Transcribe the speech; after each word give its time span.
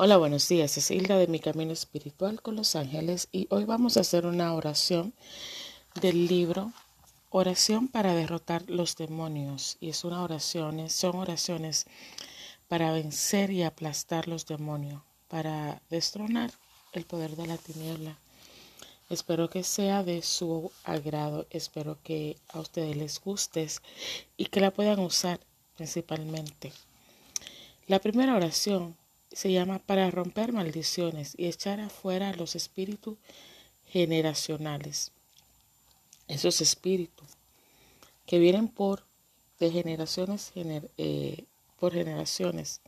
Hola, 0.00 0.16
buenos 0.16 0.46
días. 0.46 0.78
Es 0.78 0.92
Hilda 0.92 1.18
de 1.18 1.26
Mi 1.26 1.40
Camino 1.40 1.72
Espiritual 1.72 2.40
con 2.40 2.54
los 2.54 2.76
Ángeles 2.76 3.26
y 3.32 3.48
hoy 3.50 3.64
vamos 3.64 3.96
a 3.96 4.02
hacer 4.02 4.26
una 4.26 4.54
oración 4.54 5.12
del 6.00 6.28
libro 6.28 6.72
Oración 7.30 7.88
para 7.88 8.14
derrotar 8.14 8.62
los 8.70 8.94
demonios. 8.94 9.76
Y 9.80 9.88
es 9.88 10.04
una 10.04 10.22
oración, 10.22 10.88
son 10.88 11.16
oraciones 11.16 11.86
para 12.68 12.92
vencer 12.92 13.50
y 13.50 13.64
aplastar 13.64 14.28
los 14.28 14.46
demonios, 14.46 15.02
para 15.26 15.82
destronar 15.90 16.52
el 16.92 17.04
poder 17.04 17.34
de 17.34 17.48
la 17.48 17.56
tiniebla. 17.56 18.16
Espero 19.10 19.50
que 19.50 19.64
sea 19.64 20.04
de 20.04 20.22
su 20.22 20.70
agrado, 20.84 21.48
espero 21.50 21.98
que 22.04 22.36
a 22.50 22.60
ustedes 22.60 22.96
les 22.96 23.20
guste 23.20 23.66
y 24.36 24.44
que 24.44 24.60
la 24.60 24.70
puedan 24.70 25.00
usar 25.00 25.40
principalmente. 25.76 26.72
La 27.88 27.98
primera 27.98 28.36
oración 28.36 28.94
se 29.32 29.52
llama 29.52 29.78
para 29.78 30.10
romper 30.10 30.52
maldiciones 30.52 31.34
y 31.36 31.46
echar 31.46 31.80
afuera 31.80 32.32
los 32.34 32.56
espíritus 32.56 33.18
generacionales. 33.86 35.12
Esos 36.26 36.60
espíritus 36.60 37.28
que 38.26 38.38
vienen 38.38 38.68
por 38.68 39.04
de 39.58 39.70
generaciones 39.70 40.52
eh, 40.54 41.44
por 41.78 41.92
generaciones 41.92 42.80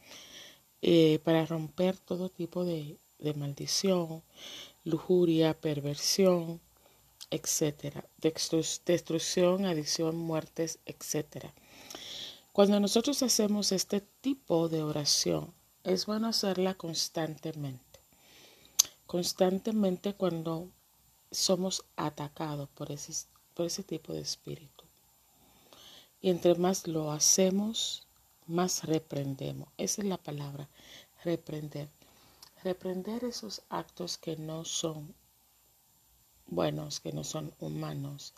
eh, 0.82 1.18
para 1.24 1.44
romper 1.46 1.96
todo 1.96 2.28
tipo 2.28 2.64
de, 2.64 2.96
maldición, 3.36 4.22
lujuria, 4.84 5.52
perversión, 5.52 6.60
etcétera, 7.30 8.04
destrucción, 8.86 9.66
adicción, 9.66 10.16
muertes, 10.16 10.78
etcétera. 10.86 11.52
Cuando 12.52 12.80
nosotros 12.80 13.22
hacemos 13.22 13.72
este 13.72 14.00
tipo 14.00 14.68
de 14.68 14.82
oración, 14.82 15.52
es 15.84 16.06
bueno 16.06 16.28
hacerla 16.28 16.74
constantemente. 16.74 18.00
Constantemente 19.06 20.14
cuando 20.14 20.68
somos 21.30 21.84
atacados 21.96 22.68
por 22.70 22.92
ese, 22.92 23.26
por 23.54 23.66
ese 23.66 23.82
tipo 23.82 24.12
de 24.12 24.20
espíritu. 24.20 24.84
Y 26.20 26.30
entre 26.30 26.54
más 26.54 26.86
lo 26.86 27.12
hacemos, 27.12 28.06
más 28.46 28.84
reprendemos. 28.84 29.68
Esa 29.78 30.02
es 30.02 30.08
la 30.08 30.18
palabra, 30.18 30.68
reprender. 31.24 31.88
Reprender 32.62 33.24
esos 33.24 33.62
actos 33.70 34.18
que 34.18 34.36
no 34.36 34.64
son 34.66 35.14
buenos, 36.46 37.00
que 37.00 37.12
no 37.12 37.24
son 37.24 37.54
humanos, 37.58 38.34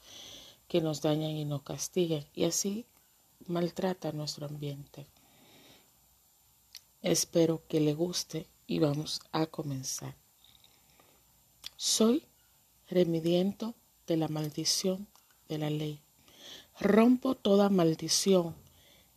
que 0.69 0.81
nos 0.81 1.03
dañan 1.03 1.31
y 1.31 1.45
nos 1.45 1.63
castigan. 1.63 2.25
Y 2.35 2.45
así 2.45 2.87
maltrata 3.47 4.13
nuestro 4.13 4.47
ambiente. 4.47 5.07
Espero 7.03 7.63
que 7.67 7.81
le 7.81 7.95
guste 7.95 8.47
y 8.69 8.79
vamos 8.79 9.21
a 9.33 9.47
comenzar. 9.47 10.15
Soy 11.77 12.25
remidiento 12.89 13.75
de 14.07 14.17
la 14.17 14.29
maldición 14.29 15.09
de 15.49 15.59
la 15.59 15.69
ley. 15.69 16.01
Rompo 16.79 17.35
toda 17.35 17.71
maldición 17.71 18.55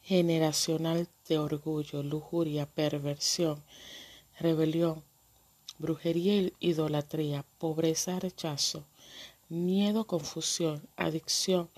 generacional 0.02 1.08
de 1.28 1.38
orgullo, 1.38 2.02
lujuria, 2.02 2.66
perversión, 2.66 3.64
rebelión, 4.40 5.04
brujería 5.78 6.34
e 6.42 6.54
idolatría, 6.60 7.46
pobreza, 7.60 8.20
rechazo, 8.20 8.84
miedo, 9.48 10.08
confusión, 10.08 10.82
adicción, 10.96 11.70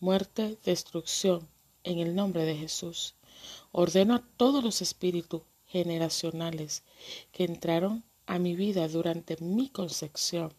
muerte, 0.00 0.58
destrucción, 0.64 1.48
en 1.84 2.00
el 2.00 2.16
nombre 2.16 2.44
de 2.44 2.56
Jesús. 2.56 3.14
Ordeno 3.72 4.14
a 4.14 4.24
todos 4.36 4.62
los 4.64 4.82
espíritus 4.82 5.42
generacionales 5.66 6.82
que 7.32 7.44
entraron 7.44 8.04
a 8.26 8.38
mi 8.38 8.54
vida 8.54 8.88
durante 8.88 9.36
mi 9.40 9.68
concepción 9.68 10.52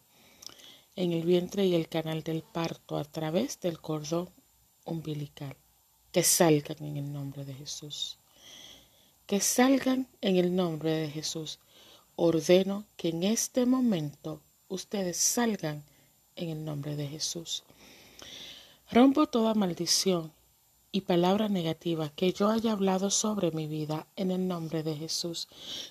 en 0.96 1.12
el 1.12 1.24
vientre 1.24 1.66
y 1.66 1.74
el 1.74 1.88
canal 1.88 2.22
del 2.22 2.42
parto 2.42 2.96
a 2.96 3.04
través 3.04 3.60
del 3.60 3.80
cordón 3.80 4.28
umbilical, 4.84 5.56
que 6.10 6.22
salgan 6.22 6.78
en 6.80 6.96
el 6.96 7.12
nombre 7.12 7.44
de 7.44 7.54
Jesús. 7.54 8.18
Que 9.26 9.40
salgan 9.40 10.08
en 10.20 10.36
el 10.36 10.56
nombre 10.56 10.90
de 10.90 11.10
Jesús. 11.10 11.60
Ordeno 12.16 12.84
que 12.96 13.10
en 13.10 13.22
este 13.22 13.66
momento 13.66 14.40
ustedes 14.68 15.18
salgan 15.18 15.84
en 16.34 16.50
el 16.50 16.64
nombre 16.64 16.96
de 16.96 17.06
Jesús. 17.06 17.62
Rompo 18.90 19.26
toda 19.26 19.54
maldición 19.54 20.32
y 20.90 21.02
palabra 21.02 21.48
negativa 21.48 22.08
que 22.10 22.32
yo 22.32 22.48
haya 22.48 22.72
hablado 22.72 23.10
sobre 23.10 23.50
mi 23.50 23.66
vida 23.66 24.06
en 24.16 24.30
el 24.30 24.48
nombre 24.48 24.82
de 24.82 24.96
Jesús. 24.96 25.48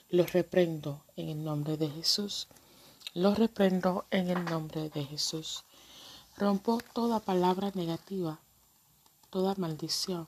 Los 0.09 0.33
reprendo 0.33 1.03
en 1.15 1.29
el 1.29 1.43
nombre 1.43 1.77
de 1.77 1.89
Jesús. 1.89 2.47
Los 3.13 3.37
reprendo 3.37 4.05
en 4.11 4.29
el 4.29 4.45
nombre 4.45 4.89
de 4.89 5.05
Jesús. 5.05 5.63
Rompo 6.37 6.79
toda 6.93 7.19
palabra 7.19 7.71
negativa, 7.73 8.39
toda 9.29 9.55
maldición 9.57 10.27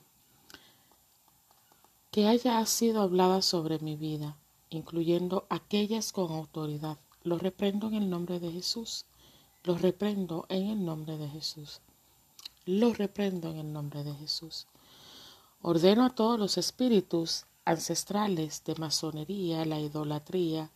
que 2.10 2.26
haya 2.26 2.64
sido 2.66 3.02
hablada 3.02 3.40
sobre 3.40 3.78
mi 3.78 3.94
vida, 3.94 4.36
incluyendo 4.68 5.46
aquellas 5.48 6.10
con 6.10 6.32
autoridad. 6.32 6.98
Los 7.22 7.40
reprendo 7.40 7.86
en 7.86 7.94
el 7.94 8.10
nombre 8.10 8.40
de 8.40 8.50
Jesús. 8.50 9.06
Los 9.62 9.80
reprendo 9.80 10.46
en 10.48 10.70
el 10.70 10.84
nombre 10.84 11.18
de 11.18 11.28
Jesús. 11.28 11.80
Los 12.66 12.98
reprendo 12.98 13.50
en 13.50 13.56
el 13.56 13.72
nombre 13.72 14.04
de 14.04 14.14
Jesús. 14.14 14.66
Ordeno 15.62 16.04
a 16.04 16.14
todos 16.14 16.38
los 16.38 16.58
espíritus 16.58 17.46
ancestrales 17.64 18.62
de 18.64 18.74
masonería, 18.74 19.64
la 19.64 19.80
idolatría, 19.80 20.70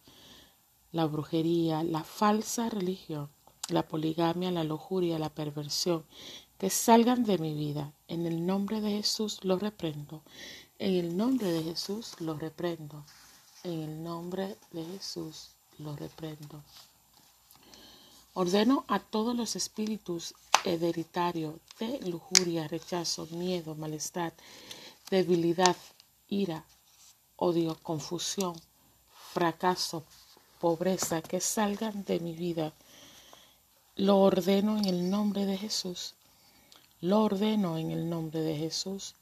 la 0.93 1.07
brujería, 1.07 1.83
la 1.83 2.03
falsa 2.05 2.71
religión, 2.71 3.29
la 3.69 3.87
poligamia, 3.87 4.51
la 4.51 4.65
lujuria, 4.65 5.19
la 5.19 5.29
perversión, 5.29 6.05
que 6.59 6.71
salgan 6.71 7.25
de 7.25 7.39
mi 7.39 7.53
vida. 7.53 7.93
En 8.09 8.27
el 8.27 8.47
nombre 8.47 8.81
de 8.81 8.91
Jesús 8.91 9.41
los 9.43 9.61
reprendo. 9.61 10.23
En 10.79 10.95
el 10.95 11.17
nombre 11.17 11.49
de 11.49 11.63
Jesús 11.65 12.15
los 12.21 12.39
reprendo. 12.39 13.05
En 13.63 13.81
el 13.81 14.03
nombre 14.03 14.57
de 14.73 14.85
Jesús 14.85 15.51
los 15.79 15.99
reprendo. 15.99 16.63
Ordeno 18.37 18.85
a 18.89 18.99
todos 18.99 19.37
los 19.37 19.55
espíritus 19.55 20.35
hereditarios 20.65 21.55
de 21.79 22.01
lujuria, 22.01 22.67
rechazo, 22.67 23.29
miedo, 23.31 23.77
malestar, 23.77 24.33
debilidad, 25.09 25.77
ira, 26.29 26.65
odio, 27.37 27.79
confusión, 27.81 28.61
fracaso, 29.33 30.03
pobreza, 30.59 31.23
que 31.23 31.41
salgan 31.41 32.05
de 32.05 32.19
mi 32.19 32.35
vida. 32.35 32.73
Lo 33.95 34.19
ordeno 34.19 34.79
en 34.79 34.87
el 34.87 35.11
nombre 35.11 35.47
de 35.47 35.57
Jesús. 35.57 36.15
Lo 37.01 37.23
ordeno 37.23 37.79
en 37.79 37.93
el 37.93 38.11
nombre 38.11 38.41
de 38.41 38.57
Jesús. 38.57 39.15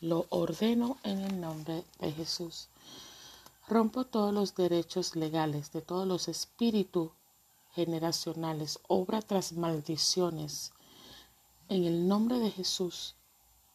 Lo 0.00 0.26
ordeno 0.28 0.98
en 1.02 1.18
el 1.18 1.40
nombre 1.40 1.82
de 1.98 2.12
Jesús. 2.12 2.68
Rompo 3.66 4.04
todos 4.04 4.32
los 4.32 4.54
derechos 4.54 5.16
legales 5.16 5.72
de 5.72 5.80
todos 5.80 6.06
los 6.06 6.28
espíritus 6.28 7.10
generacionales, 7.74 8.78
obra 8.86 9.22
tras 9.22 9.52
maldiciones. 9.52 10.72
En 11.68 11.84
el 11.84 12.06
nombre 12.06 12.38
de 12.38 12.50
Jesús, 12.50 13.16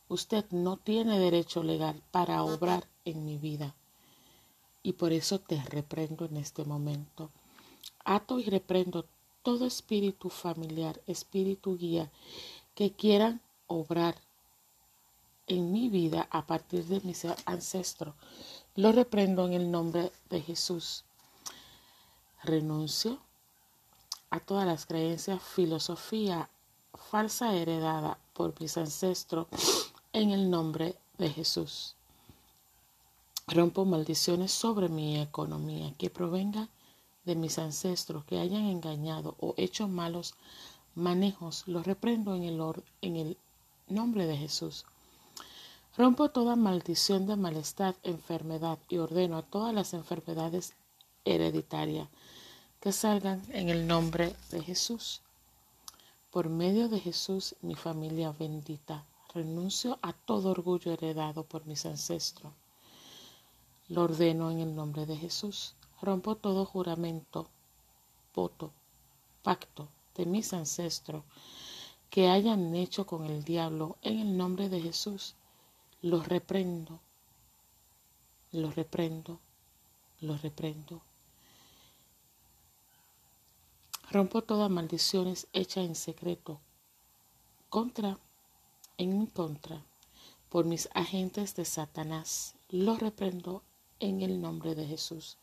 usted 0.08 0.46
no 0.52 0.78
tiene 0.78 1.20
derecho 1.20 1.64
legal 1.64 2.02
para 2.12 2.44
obrar 2.44 2.88
en 3.06 3.26
mi 3.26 3.38
vida. 3.38 3.76
Y 4.84 4.94
por 4.94 5.12
eso 5.12 5.40
te 5.40 5.62
reprendo 5.64 6.26
en 6.26 6.38
este 6.38 6.64
momento. 6.64 7.32
Ato 8.06 8.40
y 8.40 8.46
reprendo 8.46 9.06
todo 9.42 9.66
espíritu 9.66 10.30
familiar, 10.30 11.02
espíritu 11.08 11.78
guía, 11.78 12.12
que 12.76 12.92
quieran 12.92 13.42
obrar 13.66 14.16
en 15.48 15.72
mi 15.72 15.90
vida 15.90 16.28
a 16.30 16.46
partir 16.46 16.86
de 16.86 17.02
mis 17.02 17.26
ancestros. 17.46 18.14
Lo 18.76 18.92
reprendo 18.92 19.48
en 19.48 19.54
el 19.54 19.72
nombre 19.72 20.12
de 20.30 20.42
Jesús. 20.42 21.04
Renuncio 22.44 23.20
a 24.30 24.40
todas 24.40 24.66
las 24.66 24.86
creencias, 24.86 25.42
filosofía 25.42 26.50
falsa 26.94 27.54
heredada 27.56 28.18
por 28.34 28.60
mis 28.60 28.78
ancestros 28.78 29.48
en 30.14 30.32
el 30.32 30.50
nombre 30.50 30.96
de 31.18 31.30
Jesús. 31.30 31.96
Rompo 33.48 33.86
maldiciones 33.86 34.52
sobre 34.52 34.90
mi 34.90 35.20
economía 35.20 35.94
que 35.98 36.10
provenga 36.10 36.68
de 37.24 37.36
mis 37.36 37.60
ancestros 37.60 38.26
que 38.26 38.40
hayan 38.40 38.66
engañado 38.66 39.36
o 39.40 39.54
hecho 39.58 39.88
malos 39.88 40.34
manejos. 40.96 41.64
Los 41.68 41.86
reprendo 41.86 42.36
en 42.36 42.44
el, 42.44 42.62
en 43.02 43.16
el 43.16 43.38
nombre 43.88 44.26
de 44.26 44.38
Jesús. 44.38 44.86
Rompo 45.98 46.30
toda 46.30 46.56
maldición 46.56 47.26
de 47.26 47.38
malestar, 47.38 47.96
enfermedad 48.04 48.80
y 48.90 48.98
ordeno 48.98 49.38
a 49.38 49.42
todas 49.44 49.74
las 49.74 49.94
enfermedades 49.94 50.74
hereditarias 51.26 52.08
que 52.80 52.92
salgan 52.92 53.42
en 53.50 53.70
el 53.70 53.88
nombre 53.88 54.36
de 54.52 54.62
Jesús. 54.62 55.22
Por 56.32 56.50
medio 56.50 56.90
de 56.90 57.00
Jesús, 57.00 57.56
mi 57.62 57.76
familia 57.76 58.32
bendita, 58.32 59.04
renuncio 59.34 59.98
a 60.02 60.14
todo 60.14 60.52
orgullo 60.52 60.92
heredado 60.92 61.44
por 61.44 61.66
mis 61.66 61.86
ancestros. 61.86 62.54
Lo 63.90 64.04
ordeno 64.04 64.52
en 64.52 64.60
el 64.60 64.76
nombre 64.76 65.06
de 65.06 65.18
Jesús. 65.18 65.74
rompo 66.02 66.36
todo 66.36 66.64
juramento, 66.66 67.48
voto, 68.36 68.72
pacto 69.42 69.88
de 70.16 70.28
mis 70.28 70.54
ancestros 70.54 71.24
que 72.12 72.30
hayan 72.30 72.76
hecho 72.76 73.08
con 73.08 73.26
el 73.26 73.44
diablo 73.44 73.98
en 74.04 74.20
el 74.20 74.38
nombre 74.38 74.70
de 74.70 74.80
Jesús. 74.80 75.34
Los 76.02 76.28
reprendo, 76.28 77.00
los 78.52 78.76
reprendo, 78.76 79.40
los 80.22 80.42
reprendo. 80.44 81.02
Rompo 84.10 84.42
todas 84.42 84.70
maldiciones 84.70 85.48
hechas 85.52 85.84
en 85.84 85.94
secreto 85.94 86.62
contra, 87.70 88.18
en 88.98 89.20
mi 89.20 89.28
contra, 89.28 89.84
por 90.48 90.64
mis 90.64 90.88
agentes 90.94 91.56
de 91.56 91.66
Satanás. 91.66 92.56
Los 92.70 93.00
reprendo 93.00 93.64
en 94.00 94.22
el 94.22 94.40
nombre 94.40 94.76
de 94.76 94.86
Jesús. 94.86 95.36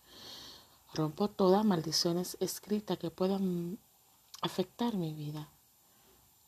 Rompo 0.94 1.28
todas 1.28 1.62
maldiciones 1.62 2.38
escritas 2.40 2.96
que 2.96 3.10
puedan 3.10 3.78
afectar 4.40 4.94
mi 4.94 5.12
vida. 5.12 5.46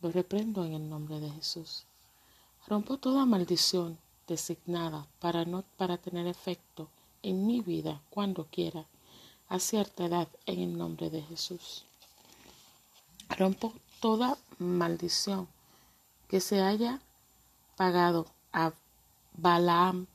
Lo 0.00 0.10
reprendo 0.10 0.64
en 0.64 0.72
el 0.72 0.88
nombre 0.88 1.20
de 1.20 1.30
Jesús. 1.30 1.84
Rompo 2.66 2.96
toda 2.96 3.26
maldición 3.26 3.98
designada 4.26 5.06
para 5.20 5.44
no 5.44 5.64
para 5.76 5.98
tener 5.98 6.26
efecto 6.26 6.88
en 7.22 7.46
mi 7.46 7.60
vida 7.60 8.00
cuando 8.08 8.46
quiera 8.46 8.86
a 9.48 9.58
cierta 9.58 10.06
edad 10.06 10.28
en 10.46 10.60
el 10.60 10.78
nombre 10.78 11.10
de 11.10 11.20
Jesús. 11.20 11.84
Rompo 13.28 13.74
toda 14.00 14.38
maldición 14.58 15.48
que 16.28 16.40
se 16.40 16.60
haya 16.60 17.00
pagado 17.76 18.26
a 18.52 18.72
Balaam 19.34 20.06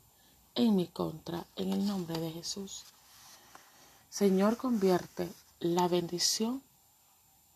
en 0.55 0.75
mi 0.75 0.87
contra 0.87 1.45
en 1.55 1.71
el 1.73 1.85
nombre 1.85 2.19
de 2.19 2.31
Jesús. 2.31 2.83
Señor, 4.09 4.57
convierte 4.57 5.31
la 5.59 5.87
bendición 5.87 6.61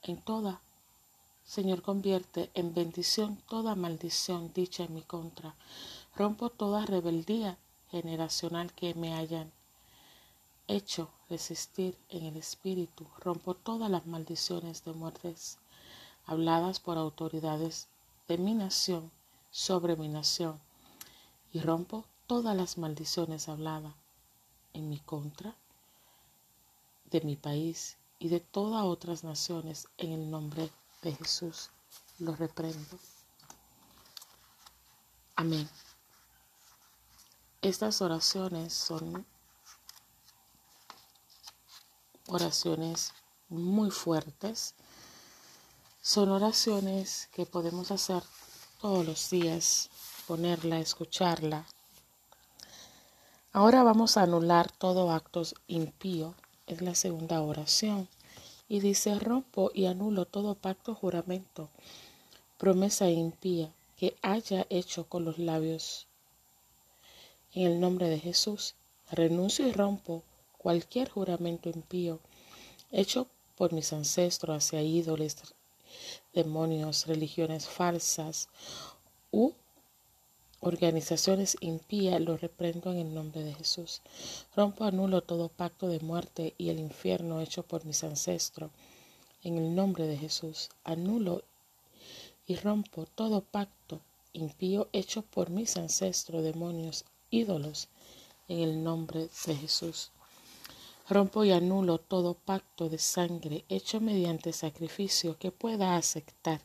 en 0.04 0.18
toda. 0.22 0.62
Señor, 1.46 1.82
convierte 1.82 2.50
en 2.54 2.74
bendición 2.74 3.38
toda 3.50 3.76
maldición 3.76 4.52
dicha 4.54 4.84
en 4.84 4.94
mi 4.94 5.02
contra. 5.02 5.56
Rompo 6.16 6.50
toda 6.50 6.86
rebeldía 6.86 7.58
generacional 7.92 8.72
que 8.74 8.94
me 8.94 9.16
hayan 9.16 9.52
hecho 10.68 11.10
resistir 11.30 11.98
en 12.10 12.26
el 12.26 12.38
espíritu. 12.38 13.08
Rompo 13.20 13.54
todas 13.54 13.90
las 13.90 14.06
maldiciones 14.06 14.84
de 14.84 14.94
muertes 14.94 15.58
habladas 16.26 16.80
por 16.80 16.98
autoridades 16.98 17.88
de 18.28 18.38
mi 18.38 18.54
nación 18.54 19.12
sobre 19.52 19.96
mi 19.96 20.08
nación 20.08 20.60
y 21.54 21.60
rompo 21.60 22.06
todas 22.28 22.56
las 22.56 22.78
maldiciones 22.78 23.48
habladas 23.48 23.94
en 24.74 24.90
mi 24.90 25.00
contra 25.00 25.56
de 27.12 27.22
mi 27.22 27.36
país 27.36 27.98
y 28.20 28.30
de 28.30 28.40
todas 28.40 28.84
otras 28.84 29.24
naciones 29.24 29.88
en 29.98 30.12
el 30.12 30.30
nombre 30.30 30.70
de 31.02 31.16
Jesús. 31.16 31.70
Lo 32.20 32.36
reprendo. 32.36 32.98
Amén. 35.36 35.70
Estas 37.62 38.02
oraciones 38.02 38.74
son 38.74 39.26
oraciones 42.28 43.14
muy 43.50 43.92
fuertes. 43.92 44.76
Son 46.02 46.30
oraciones 46.30 47.30
que 47.34 47.46
podemos 47.46 47.92
hacer 47.92 48.24
todos 48.82 49.06
los 49.06 49.30
días, 49.30 49.90
ponerla, 50.28 50.80
escucharla. 50.80 51.66
Ahora 53.52 53.84
vamos 53.84 54.18
a 54.18 54.24
anular 54.24 54.72
todo 54.72 55.12
acto 55.12 55.44
impío. 55.68 56.36
Es 56.68 56.82
la 56.82 56.96
segunda 56.96 57.42
oración. 57.42 58.10
Y 58.68 58.80
dice, 58.80 59.18
rompo 59.20 59.72
y 59.74 59.86
anulo 59.86 60.26
todo 60.26 60.56
pacto, 60.56 60.96
juramento, 60.96 61.70
promesa 62.58 63.10
impía 63.10 63.72
que 63.98 64.16
haya 64.22 64.66
hecho 64.70 65.08
con 65.08 65.24
los 65.24 65.38
labios. 65.38 66.08
En 67.54 67.72
el 67.72 67.80
nombre 67.80 68.10
de 68.10 68.20
Jesús, 68.20 68.76
renuncio 69.12 69.68
y 69.68 69.72
rompo 69.72 70.24
cualquier 70.66 71.12
juramento 71.12 71.70
impío 71.70 72.20
hecho 72.92 73.28
por 73.56 73.72
mis 73.72 73.94
ancestros 73.94 74.58
hacia 74.58 74.82
ídolos, 74.82 75.54
demonios, 76.34 77.06
religiones 77.06 77.68
falsas 77.68 78.50
u 79.30 79.52
organizaciones 80.62 81.56
impías, 81.62 82.20
lo 82.20 82.36
reprendo 82.36 82.92
en 82.92 82.98
el 82.98 83.14
nombre 83.14 83.44
de 83.44 83.54
Jesús. 83.54 84.02
Rompo 84.56 84.86
anulo 84.86 85.22
todo 85.22 85.50
pacto 85.50 85.88
de 85.88 86.00
muerte 86.00 86.56
y 86.58 86.70
el 86.70 86.80
infierno 86.80 87.42
hecho 87.42 87.62
por 87.62 87.86
mis 87.86 88.04
ancestros. 88.04 88.72
En 89.44 89.60
el 89.60 89.76
nombre 89.76 90.08
de 90.08 90.18
Jesús, 90.18 90.72
anulo 90.84 91.44
y 92.48 92.56
rompo 92.56 93.06
todo 93.14 93.42
pacto 93.42 94.02
impío 94.34 94.88
hecho 94.94 95.22
por 95.22 95.52
mis 95.52 95.78
ancestros, 95.78 96.44
demonios, 96.44 97.06
ídolos, 97.30 97.88
en 98.48 98.62
el 98.62 98.84
nombre 98.84 99.30
de 99.46 99.56
Jesús. 99.56 100.10
Rompo 101.08 101.44
y 101.44 101.52
anulo 101.52 102.00
todo 102.00 102.34
pacto 102.34 102.90
de 102.90 102.98
sangre 102.98 103.64
hecho 103.70 104.02
mediante 104.02 104.52
sacrificio 104.54 105.38
que 105.38 105.52
pueda 105.52 105.98
aceptar, 105.98 106.62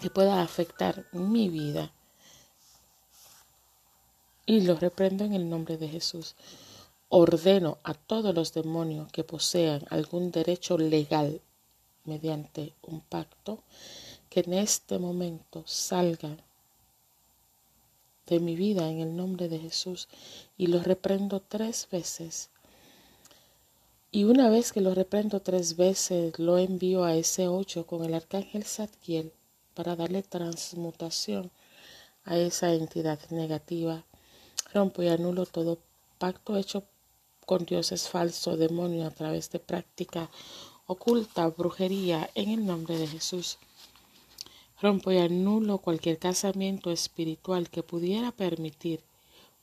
que 0.00 0.10
pueda 0.10 0.42
afectar 0.42 1.06
mi 1.12 1.48
vida. 1.48 1.92
Y 4.46 4.62
lo 4.62 4.74
reprendo 4.74 5.24
en 5.24 5.34
el 5.34 5.48
nombre 5.48 5.76
de 5.76 5.88
Jesús. 5.88 6.34
Ordeno 7.08 7.78
a 7.84 7.94
todos 7.94 8.34
los 8.34 8.52
demonios 8.52 9.12
que 9.12 9.22
posean 9.22 9.84
algún 9.90 10.32
derecho 10.32 10.76
legal 10.76 11.40
mediante 12.04 12.74
un 12.82 13.00
pacto 13.00 13.62
que 14.28 14.40
en 14.40 14.54
este 14.54 14.98
momento 14.98 15.62
salgan 15.66 16.42
de 18.30 18.40
mi 18.40 18.56
vida 18.56 18.88
en 18.88 19.00
el 19.00 19.14
nombre 19.14 19.48
de 19.48 19.58
Jesús 19.58 20.08
y 20.56 20.68
lo 20.68 20.80
reprendo 20.82 21.40
tres 21.40 21.88
veces. 21.90 22.48
Y 24.12 24.24
una 24.24 24.48
vez 24.48 24.72
que 24.72 24.80
lo 24.80 24.94
reprendo 24.94 25.40
tres 25.40 25.76
veces, 25.76 26.38
lo 26.38 26.56
envío 26.56 27.04
a 27.04 27.14
ese 27.14 27.48
ocho 27.48 27.86
con 27.86 28.04
el 28.04 28.14
arcángel 28.14 28.64
Zadkiel 28.64 29.32
para 29.74 29.96
darle 29.96 30.22
transmutación 30.22 31.50
a 32.24 32.38
esa 32.38 32.72
entidad 32.72 33.18
negativa. 33.30 34.04
Rompo 34.72 35.02
y 35.02 35.08
anulo 35.08 35.44
todo 35.46 35.78
pacto 36.18 36.56
hecho 36.56 36.84
con 37.46 37.64
dioses 37.64 38.08
falsos, 38.08 38.58
demonio 38.58 39.06
a 39.06 39.10
través 39.10 39.50
de 39.50 39.58
práctica 39.58 40.30
oculta, 40.86 41.46
brujería, 41.48 42.30
en 42.34 42.50
el 42.50 42.66
nombre 42.66 42.96
de 42.98 43.06
Jesús. 43.06 43.58
Rompo 44.82 45.12
y 45.12 45.18
anulo 45.18 45.76
cualquier 45.76 46.18
casamiento 46.18 46.90
espiritual 46.90 47.68
que 47.68 47.82
pudiera 47.82 48.32
permitir 48.32 49.02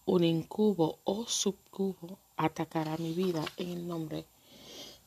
un 0.05 0.23
incubo 0.23 0.99
o 1.05 1.25
subcubo 1.25 2.19
atacar 2.35 2.87
a 2.87 2.97
mi 2.97 3.13
vida 3.13 3.43
en 3.57 3.69
el 3.69 3.87
nombre 3.87 4.25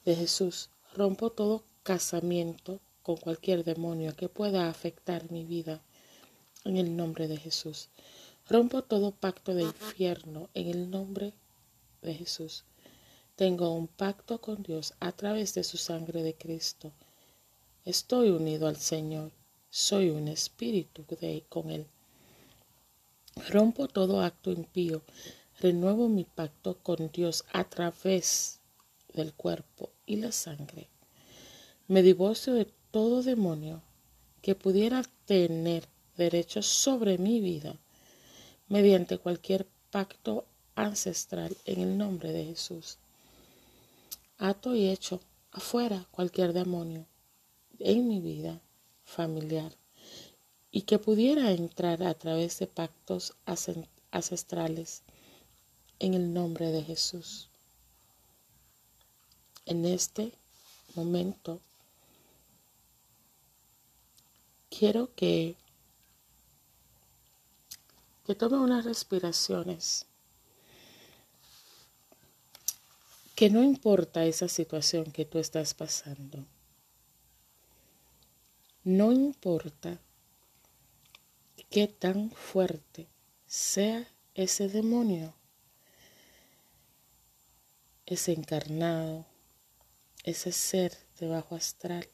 de 0.05 0.17
Jesús. 0.17 0.69
Rompo 0.97 1.31
todo 1.31 1.63
casamiento 1.85 2.81
con 3.05 3.19
cualquier 3.19 3.63
demonio 3.63 4.17
que 4.17 4.29
pueda 4.29 4.69
afectar 4.69 5.31
mi 5.31 5.45
vida 5.45 5.81
en 6.65 6.77
el 6.77 6.97
nombre 6.97 7.29
de 7.29 7.37
Jesús. 7.37 7.89
Rompo 8.49 8.83
todo 8.83 9.13
pacto 9.13 9.55
de 9.55 9.63
infierno 9.63 10.49
en 10.55 10.71
el 10.71 10.91
nombre 10.91 11.35
de 12.03 12.15
Jesús. 12.15 12.65
Tengo 13.37 13.73
un 13.73 13.87
pacto 13.87 14.41
con 14.41 14.65
Dios 14.65 14.93
a 14.99 15.13
través 15.13 15.55
de 15.55 15.63
su 15.63 15.77
sangre 15.77 16.25
de 16.25 16.35
Cristo. 16.35 16.91
Estoy 17.85 18.31
unido 18.31 18.67
al 18.67 18.77
Señor 18.77 19.31
soy 19.71 20.11
un 20.11 20.27
espíritu 20.27 21.05
de, 21.21 21.45
con 21.49 21.71
Él. 21.71 21.87
Rompo 23.49 23.87
todo 23.87 24.21
acto 24.21 24.51
impío, 24.51 25.03
renuevo 25.61 26.09
mi 26.09 26.25
pacto 26.25 26.79
con 26.83 27.11
Dios 27.13 27.45
a 27.53 27.65
través 27.65 28.59
del 29.15 29.33
cuerpo 29.33 29.91
y 30.07 30.17
la 30.17 30.33
sangre. 30.33 30.89
Me 31.87 32.03
divorcio 32.03 32.55
de 32.55 32.67
todo 32.91 33.23
demonio 33.23 33.83
que 34.43 34.57
pudiera 34.57 35.03
tener 35.25 35.87
derechos 36.17 36.67
sobre 36.67 37.19
mi 37.19 37.41
vida 37.41 37.77
mediante 38.69 39.19
cualquier 39.19 39.67
pacto 39.91 40.47
ancestral 40.75 41.57
en 41.65 41.81
el 41.81 41.97
nombre 41.97 42.33
de 42.33 42.45
Jesús. 42.45 42.99
Ato 44.39 44.75
y 44.75 44.89
hecho 44.89 45.21
afuera 45.53 46.07
cualquier 46.11 46.53
demonio 46.53 47.07
en 47.79 48.09
mi 48.09 48.21
vida 48.21 48.61
familiar 49.11 49.73
y 50.71 50.83
que 50.83 50.99
pudiera 50.99 51.51
entrar 51.51 52.03
a 52.03 52.15
través 52.15 52.59
de 52.61 52.67
pactos 52.67 53.35
ancestrales 54.11 55.03
en 55.99 56.15
el 56.15 56.33
nombre 56.33 56.71
de 56.71 56.83
Jesús. 56.83 57.49
En 59.67 59.85
este 59.85 60.33
momento 60.95 61.61
quiero 64.71 65.15
que, 65.15 65.57
que 68.27 68.35
tome 68.35 68.59
unas 68.59 68.85
respiraciones 68.85 70.07
que 73.35 73.51
no 73.51 73.63
importa 73.63 74.25
esa 74.25 74.49
situación 74.49 75.13
que 75.13 75.25
tú 75.25 75.39
estás 75.39 75.73
pasando, 75.75 76.45
no 78.85 79.13
importa 79.13 80.01
qué 81.71 81.87
tan 81.87 82.31
fuerte 82.31 83.09
sea 83.47 84.07
ese 84.35 84.69
demonio, 84.69 85.35
ese 88.07 88.33
encarnado, 88.33 89.27
ese 90.25 90.53
ser 90.53 90.97
de 91.19 91.29
bajo 91.29 91.55
astral, 91.55 92.09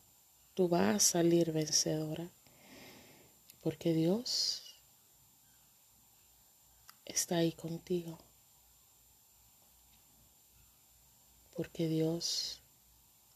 tú 0.55 0.69
vas 0.69 0.97
a 0.97 1.01
salir 1.01 1.53
vencedora, 1.53 2.29
porque 3.63 3.95
Dios 3.95 4.77
está 7.05 7.37
ahí 7.37 7.53
contigo. 7.53 8.19
porque 11.57 11.89
Dios 11.89 12.61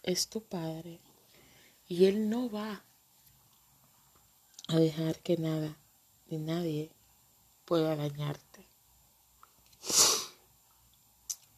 es 0.02 0.28
tu 0.28 0.42
Padre 0.42 1.00
y 1.88 2.04
Él 2.04 2.28
no 2.28 2.50
va 2.50 2.84
a 4.74 4.78
dejar 4.78 5.18
que 5.20 5.36
nada 5.36 5.76
ni 6.28 6.38
nadie 6.38 6.90
pueda 7.64 7.96
dañarte. 7.96 8.66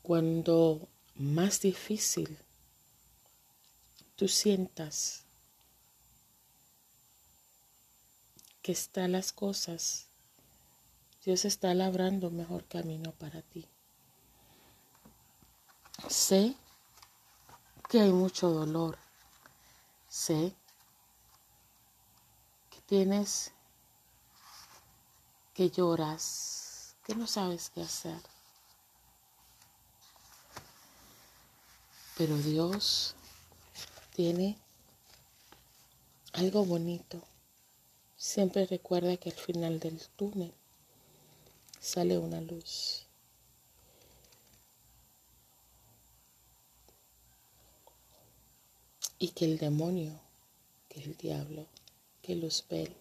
Cuando 0.03 0.89
más 1.15 1.61
difícil 1.61 2.39
tú 4.17 4.29
sientas 4.29 5.23
que 8.63 8.73
están 8.73 9.13
las 9.13 9.33
cosas, 9.33 10.07
Dios 11.25 11.45
está 11.45 11.75
labrando 11.75 12.31
mejor 12.31 12.65
camino 12.65 13.13
para 13.13 13.43
ti. 13.43 13.67
Sé 16.09 16.55
que 17.89 18.01
hay 18.01 18.13
mucho 18.13 18.51
dolor. 18.51 18.99
Sé 20.09 20.55
tienes, 22.93 23.53
que 25.55 25.71
lloras, 25.71 26.95
que 27.07 27.15
no 27.15 27.27
sabes 27.27 27.71
qué 27.71 27.81
hacer. 27.81 28.21
Pero 32.19 32.37
Dios 32.37 33.15
tiene 34.15 34.59
algo 36.35 36.67
bonito. 36.67 37.23
Siempre 38.15 38.67
recuerda 38.67 39.17
que 39.17 39.31
al 39.31 39.37
final 39.37 39.81
del 39.81 39.99
túnel 40.17 40.53
sale 41.81 42.19
una 42.19 42.43
luz. 42.43 43.07
y 49.19 49.29
que 49.29 49.45
el 49.45 49.57
demonio, 49.57 50.21
que 50.89 51.01
el 51.01 51.17
diablo, 51.17 51.69
que 52.23 52.37
Luzbel 52.37 52.95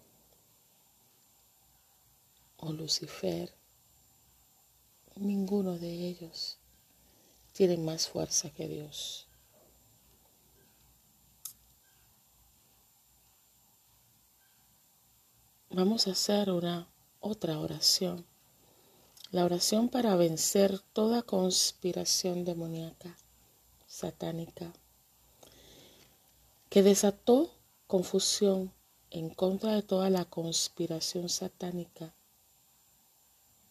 o 2.57 2.73
Lucifer, 2.73 3.53
ninguno 5.15 5.77
de 5.77 6.07
ellos 6.07 6.57
tiene 7.53 7.77
más 7.77 8.07
fuerza 8.07 8.49
que 8.49 8.67
Dios. 8.67 9.27
Vamos 15.69 16.07
a 16.07 16.11
hacer 16.11 16.51
una 16.51 16.89
otra 17.19 17.57
oración. 17.59 18.25
La 19.31 19.45
oración 19.45 19.87
para 19.87 20.15
vencer 20.15 20.79
toda 20.91 21.21
conspiración 21.21 22.43
demoníaca, 22.43 23.15
satánica, 23.87 24.73
que 26.69 26.83
desató 26.83 27.55
confusión 27.87 28.73
en 29.11 29.29
contra 29.29 29.73
de 29.73 29.83
toda 29.83 30.09
la 30.09 30.23
conspiración 30.23 31.27
satánica. 31.27 32.13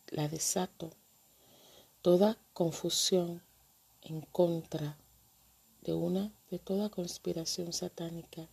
La 0.09 0.29
desato 0.29 0.91
toda 2.03 2.37
confusión 2.53 3.43
en 4.03 4.21
contra 4.21 4.99
de 5.83 5.95
una 5.95 6.31
de 6.51 6.59
toda 6.59 6.91
conspiración 6.91 7.73
satánica 7.73 8.49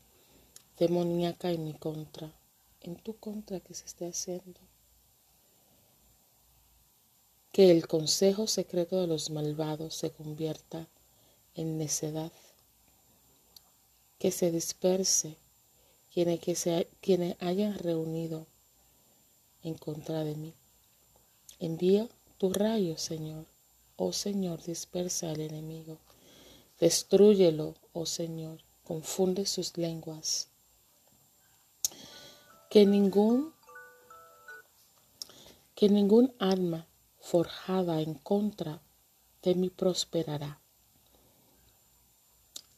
demoníaca 0.79 1.51
en 1.51 1.65
mi 1.65 1.74
contra, 1.74 2.32
en 2.82 2.96
tu 2.96 3.17
contra 3.17 3.60
que 3.60 3.74
se 3.74 3.86
esté 3.86 4.08
haciendo. 4.08 4.60
Que 7.51 7.72
el 7.72 7.88
consejo 7.88 8.48
secreto 8.48 9.01
de 9.01 9.08
los 9.08 9.29
malvados 9.29 9.96
se 9.96 10.12
convierta 10.12 10.88
en 11.56 11.77
necedad 11.77 12.32
que 14.20 14.32
se 14.32 14.51
disperse 14.51 15.38
quienes, 16.17 16.39
que 16.39 16.55
se, 16.55 16.88
quienes 17.00 17.36
hayan 17.43 17.77
reunido 17.77 18.47
en 19.62 19.75
contra 19.75 20.24
de 20.24 20.33
mí. 20.33 20.51
Envía 21.59 22.09
tu 22.39 22.51
rayo, 22.51 22.97
Señor. 22.97 23.45
Oh 23.97 24.12
Señor, 24.13 24.63
dispersa 24.63 25.29
al 25.29 25.41
enemigo. 25.41 26.00
Destrúyelo, 26.79 27.75
oh 27.93 28.07
Señor. 28.07 28.62
Confunde 28.83 29.45
sus 29.45 29.77
lenguas. 29.77 30.47
Que 32.71 32.88
ningún 32.88 33.53
que 35.75 35.88
ningún 35.88 36.33
alma 36.39 36.88
forjada 37.19 38.01
en 38.01 38.15
contra 38.15 38.81
de 39.43 39.53
mí 39.53 39.69
prosperará 39.69 40.59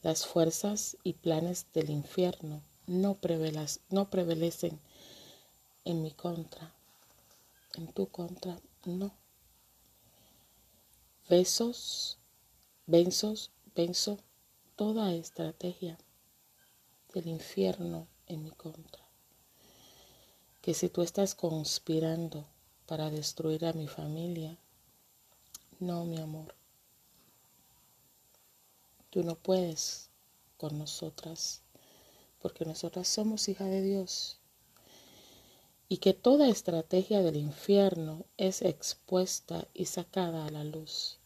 las 0.02 0.26
fuerzas 0.26 0.98
y 1.06 1.14
planes 1.14 1.68
del 1.74 1.90
infierno 1.90 2.62
no, 2.90 3.20
no 3.92 4.10
prevalecen 4.10 4.80
en 5.86 6.02
mi 6.02 6.12
contra, 6.12 6.74
en 7.76 7.88
tu 7.94 8.08
contra, 8.08 8.60
no. 8.86 9.12
Besos, 11.30 12.18
benzos, 12.88 13.52
venzo 13.76 14.18
toda 14.76 15.14
estrategia 15.14 16.00
del 17.14 17.28
infierno 17.28 18.08
en 18.26 18.44
mi 18.44 18.50
contra. 18.50 19.04
Que 20.64 20.74
si 20.74 20.90
tú 20.90 21.04
estás 21.04 21.36
conspirando 21.36 22.48
para 22.88 23.12
destruir 23.12 23.66
a 23.66 23.74
mi 23.74 23.88
familia, 23.88 24.58
no, 25.80 26.06
mi 26.06 26.18
amor. 26.18 26.56
Tú 29.12 29.24
no 29.24 29.36
puedes 29.36 30.10
con 30.58 30.80
nosotras, 30.80 31.62
porque 32.42 32.66
nosotras 32.66 33.08
somos 33.08 33.48
hija 33.50 33.66
de 33.66 33.82
Dios. 33.82 34.38
Y 35.88 35.98
que 35.98 36.14
toda 36.14 36.50
estrategia 36.50 37.22
del 37.22 37.36
infierno 37.36 38.26
es 38.38 38.62
expuesta 38.62 39.68
y 39.74 39.86
sacada 39.86 40.46
a 40.46 40.52
la 40.52 40.64
luz. 40.64 41.18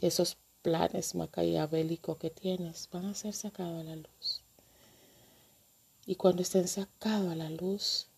Esos 0.00 0.36
planes 0.62 1.14
maquiavélicos 1.14 2.18
que 2.18 2.30
tienes 2.30 2.88
van 2.90 3.06
a 3.06 3.14
ser 3.14 3.34
sacados 3.34 3.80
a 3.80 3.84
la 3.84 3.96
luz. 3.96 4.42
Y 6.06 6.16
cuando 6.16 6.42
estén 6.42 6.66
sacados 6.66 7.30
a 7.30 7.36
la 7.36 7.50
luz, 7.50 8.08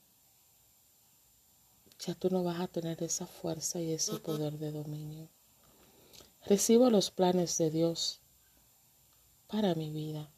ya 1.98 2.14
tú 2.14 2.30
no 2.30 2.42
vas 2.42 2.60
a 2.60 2.68
tener 2.68 3.02
esa 3.02 3.26
fuerza 3.26 3.80
y 3.80 3.92
ese 3.92 4.18
poder 4.18 4.58
de 4.58 4.72
dominio. 4.72 5.28
Recibo 6.46 6.90
los 6.90 7.10
planes 7.10 7.56
de 7.58 7.70
Dios 7.70 8.20
para 9.46 9.74
mi 9.74 9.90
vida, 9.90 10.30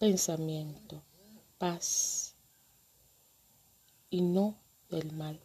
pensamiento, 0.00 1.02
paz 1.58 2.32
y 4.08 4.22
no 4.22 4.56
del 4.88 5.12
mal, 5.12 5.38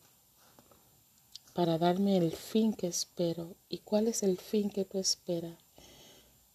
para 1.53 1.77
darme 1.77 2.15
el 2.15 2.31
fin 2.31 2.73
que 2.73 2.87
espero. 2.87 3.53
¿Y 3.67 3.79
cuál 3.79 4.07
es 4.07 4.23
el 4.23 4.39
fin 4.39 4.69
que 4.69 4.85
tú 4.85 4.97
esperas? 4.97 5.57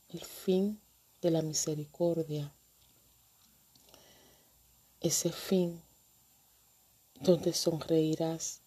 El 0.09 0.25
fin 0.25 0.81
de 1.21 1.31
la 1.31 1.43
misericordia. 1.43 2.51
Ese 5.03 5.31
fin 5.31 5.83
donde 7.21 7.53
sonreirás, 7.53 8.63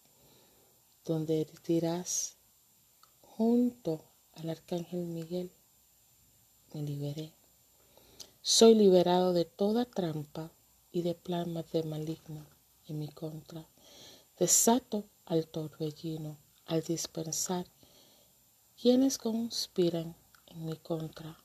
donde 1.04 1.48
dirás 1.66 2.36
junto 3.20 4.00
al 4.34 4.50
arcángel 4.50 5.06
Miguel, 5.06 5.50
me 6.72 6.82
liberé. 6.82 7.32
Soy 8.46 8.74
liberado 8.74 9.32
de 9.32 9.46
toda 9.46 9.86
trampa 9.86 10.50
y 10.92 11.00
de 11.00 11.14
plamas 11.14 11.72
de 11.72 11.82
maligno 11.82 12.44
en 12.86 12.98
mi 12.98 13.08
contra. 13.08 13.66
Desato 14.38 15.06
al 15.24 15.46
torbellino 15.46 16.36
al 16.66 16.82
dispensar 16.82 17.64
quienes 18.78 19.16
conspiran 19.16 20.14
en 20.48 20.66
mi 20.66 20.76
contra. 20.76 21.38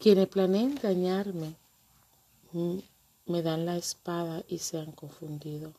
Quienes 0.00 0.26
planean 0.26 0.74
dañarme 0.74 1.54
mm, 2.50 2.78
me 3.26 3.42
dan 3.42 3.64
la 3.64 3.76
espada 3.76 4.42
y 4.48 4.58
se 4.58 4.80
han 4.80 4.90
confundido. 4.90 5.72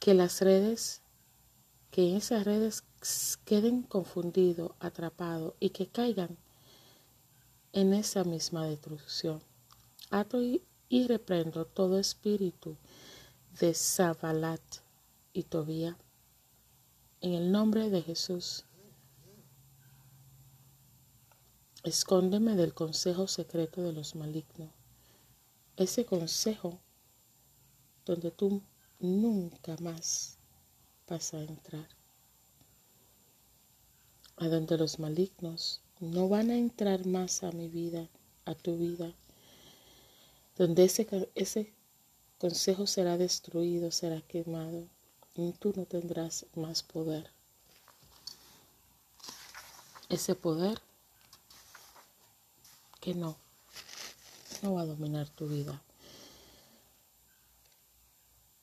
Que 0.00 0.12
las 0.12 0.40
redes, 0.40 1.02
que 1.92 2.16
esas 2.16 2.44
redes 2.44 2.82
queden 3.44 3.82
confundidos, 3.82 4.72
atrapados 4.80 5.54
y 5.60 5.70
que 5.70 5.86
caigan 5.86 6.36
en 7.72 7.92
esa 7.92 8.24
misma 8.24 8.66
destrucción. 8.66 9.42
Ato 10.10 10.42
y, 10.42 10.62
reprendo 11.06 11.66
todo 11.66 11.98
espíritu 11.98 12.76
de 13.60 13.74
Zabalat 13.74 14.62
y 15.32 15.42
Tobía 15.42 15.98
en 17.20 17.34
el 17.34 17.52
nombre 17.52 17.90
de 17.90 18.02
Jesús. 18.02 18.64
Escóndeme 21.82 22.54
del 22.54 22.74
consejo 22.74 23.28
secreto 23.28 23.82
de 23.82 23.92
los 23.92 24.14
malignos. 24.14 24.70
Ese 25.76 26.04
consejo 26.04 26.80
donde 28.04 28.30
tú 28.30 28.62
nunca 28.98 29.76
más 29.80 30.38
vas 31.06 31.34
a 31.34 31.42
entrar. 31.42 31.88
A 34.36 34.48
donde 34.48 34.78
los 34.78 34.98
malignos 34.98 35.82
no 36.00 36.28
van 36.28 36.50
a 36.50 36.56
entrar 36.56 37.06
más 37.06 37.42
a 37.42 37.52
mi 37.52 37.68
vida, 37.68 38.08
a 38.44 38.54
tu 38.54 38.76
vida. 38.76 39.12
Donde 40.56 40.84
ese, 40.84 41.06
ese 41.34 41.72
consejo 42.38 42.86
será 42.86 43.16
destruido, 43.16 43.90
será 43.90 44.20
quemado. 44.22 44.86
Y 45.34 45.52
tú 45.52 45.72
no 45.76 45.84
tendrás 45.84 46.46
más 46.54 46.82
poder. 46.82 47.30
Ese 50.08 50.34
poder 50.34 50.80
que 53.00 53.14
no, 53.14 53.36
no 54.62 54.74
va 54.74 54.82
a 54.82 54.86
dominar 54.86 55.28
tu 55.28 55.46
vida. 55.46 55.82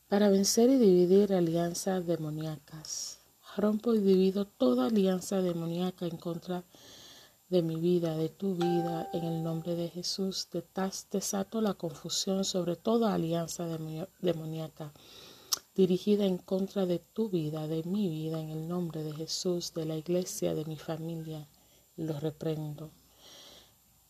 Para 0.07 0.29
vencer 0.29 0.69
y 0.69 0.77
dividir 0.77 1.33
alianzas 1.33 2.05
demoníacas, 2.05 3.19
rompo 3.55 3.93
y 3.93 3.99
divido 3.99 4.45
toda 4.45 4.87
alianza 4.87 5.41
demoníaca 5.41 6.05
en 6.05 6.17
contra 6.17 6.59
de 6.59 7.04
mi 7.49 7.75
vida, 7.75 8.17
de 8.17 8.29
tu 8.29 8.55
vida, 8.55 9.09
en 9.13 9.23
el 9.23 9.43
nombre 9.43 9.75
de 9.75 9.89
Jesús. 9.89 10.47
Desato 11.11 11.61
la 11.61 11.73
confusión 11.73 12.43
sobre 12.43 12.75
toda 12.75 13.13
alianza 13.13 13.65
demoníaca 14.21 14.93
dirigida 15.75 16.25
en 16.25 16.37
contra 16.37 16.85
de 16.85 16.99
tu 16.99 17.29
vida, 17.29 17.67
de 17.67 17.83
mi 17.83 18.07
vida, 18.07 18.39
en 18.39 18.49
el 18.49 18.67
nombre 18.67 19.03
de 19.03 19.13
Jesús, 19.13 19.73
de 19.73 19.85
la 19.85 19.97
iglesia, 19.97 20.55
de 20.55 20.65
mi 20.65 20.77
familia. 20.77 21.47
Lo 21.97 22.19
reprendo. 22.19 22.91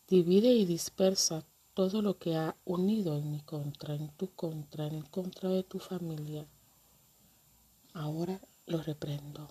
Divide 0.08 0.54
y 0.54 0.66
dispersa 0.66 1.44
todo 1.74 2.02
lo 2.04 2.18
que 2.20 2.36
ha 2.36 2.56
unido 2.66 3.18
en 3.18 3.32
mi 3.32 3.42
contra, 3.42 3.96
en 3.96 4.10
tu 4.10 4.34
contra, 4.36 4.88
en 4.88 5.02
contra 5.02 5.50
de 5.50 5.64
tu 5.64 5.80
familia. 5.80 6.48
Ahora 7.94 8.40
lo 8.68 8.82
reprendo. 8.82 9.50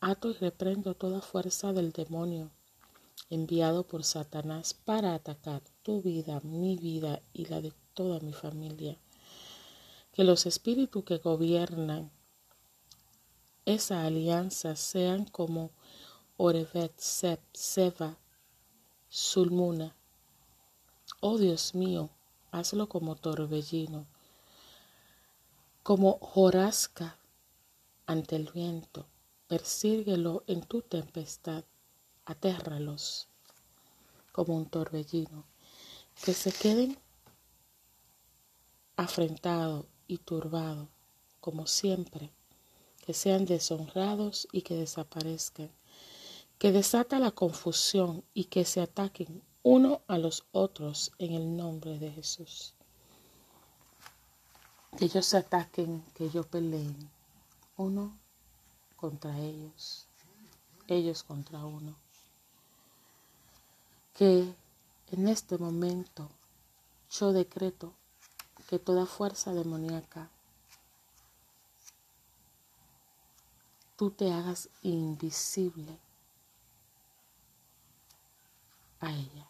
Ato 0.00 0.30
y 0.30 0.34
reprendo 0.34 0.94
toda 0.94 1.20
fuerza 1.20 1.72
del 1.72 1.92
demonio 1.92 2.50
enviado 3.30 3.86
por 3.86 4.04
Satanás 4.04 4.74
para 4.74 5.14
atacar 5.14 5.62
tu 5.82 6.02
vida, 6.02 6.40
mi 6.42 6.76
vida 6.76 7.22
y 7.32 7.46
la 7.46 7.60
de 7.60 7.72
toda 7.94 8.20
mi 8.20 8.32
familia. 8.32 8.98
Que 10.12 10.24
los 10.24 10.46
espíritus 10.46 11.04
que 11.04 11.18
gobiernan 11.18 12.10
esa 13.64 14.04
alianza 14.04 14.76
sean 14.76 15.24
como 15.24 15.70
Orevet, 16.36 16.92
Seb, 16.98 17.40
Seba, 17.52 18.18
Sulmuna. 19.08 19.96
Oh 21.20 21.38
Dios 21.38 21.74
mío, 21.74 22.10
hazlo 22.50 22.88
como 22.88 23.16
torbellino, 23.16 24.06
como 25.82 26.18
jorasca 26.18 27.16
ante 28.06 28.36
el 28.36 28.50
viento. 28.52 29.06
Persíguelo 29.46 30.44
en 30.46 30.62
tu 30.62 30.82
tempestad, 30.82 31.64
atérralos 32.26 33.28
como 34.32 34.56
un 34.56 34.66
torbellino, 34.66 35.44
que 36.24 36.34
se 36.34 36.52
queden 36.52 36.98
afrentados 38.96 39.86
y 40.06 40.18
turbados, 40.18 40.88
como 41.40 41.66
siempre, 41.66 42.30
que 43.04 43.14
sean 43.14 43.44
deshonrados 43.44 44.48
y 44.52 44.62
que 44.62 44.74
desaparezcan 44.74 45.70
que 46.58 46.72
desata 46.72 47.18
la 47.18 47.30
confusión 47.30 48.24
y 48.32 48.44
que 48.44 48.64
se 48.64 48.80
ataquen 48.80 49.42
uno 49.62 50.02
a 50.06 50.18
los 50.18 50.46
otros 50.52 51.12
en 51.18 51.34
el 51.34 51.56
nombre 51.56 51.98
de 51.98 52.10
Jesús. 52.10 52.74
Que 54.96 55.06
ellos 55.06 55.26
se 55.26 55.38
ataquen, 55.38 56.02
que 56.14 56.24
ellos 56.26 56.46
peleen 56.46 56.96
uno 57.76 58.16
contra 58.96 59.38
ellos, 59.38 60.06
ellos 60.86 61.22
contra 61.22 61.64
uno. 61.64 62.03
Que 64.14 64.54
en 65.10 65.28
este 65.28 65.58
momento 65.58 66.30
yo 67.10 67.32
decreto 67.32 67.92
que 68.68 68.78
toda 68.78 69.06
fuerza 69.06 69.52
demoníaca 69.52 70.30
tú 73.96 74.10
te 74.10 74.32
hagas 74.32 74.68
invisible 74.82 75.98
a 79.00 79.12
ella. 79.12 79.48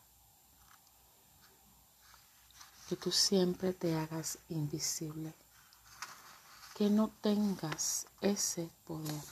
Que 2.88 2.96
tú 2.96 3.10
siempre 3.10 3.72
te 3.72 3.96
hagas 3.96 4.38
invisible. 4.48 5.34
Que 6.74 6.90
no 6.90 7.08
tengas 7.20 8.06
ese 8.20 8.68
poder. 8.86 9.22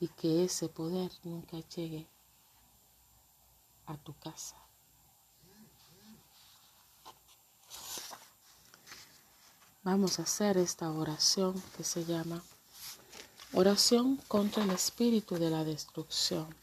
Y 0.00 0.08
que 0.08 0.44
ese 0.44 0.68
poder 0.68 1.12
nunca 1.22 1.58
llegue 1.60 2.08
a 3.90 3.96
tu 3.98 4.14
casa. 4.18 4.56
Vamos 9.82 10.18
a 10.18 10.22
hacer 10.22 10.58
esta 10.58 10.90
oración 10.90 11.60
que 11.76 11.84
se 11.84 12.04
llama 12.04 12.42
oración 13.52 14.16
contra 14.28 14.62
el 14.62 14.70
espíritu 14.70 15.36
de 15.36 15.50
la 15.50 15.64
destrucción. 15.64 16.54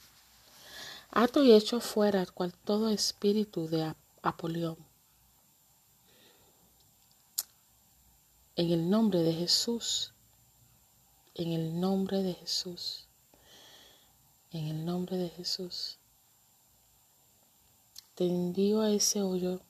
Ato 1.11 1.43
y 1.43 1.51
echo 1.51 1.79
fuera 1.79 2.25
cual 2.25 2.53
todo 2.53 2.89
espíritu 2.89 3.67
de 3.67 3.93
Apolión. 4.21 4.77
En 8.55 8.71
el 8.71 8.89
nombre 8.89 9.23
de 9.23 9.33
Jesús, 9.33 10.13
en 11.35 11.53
el 11.53 11.79
nombre 11.79 12.23
de 12.23 12.33
Jesús, 12.33 13.07
en 14.51 14.67
el 14.67 14.85
nombre 14.85 15.17
de 15.17 15.29
Jesús, 15.29 15.99
te 18.17 18.25
envío 18.25 18.81
a 18.81 18.89
ese 18.89 19.21
hoyo 19.21 19.61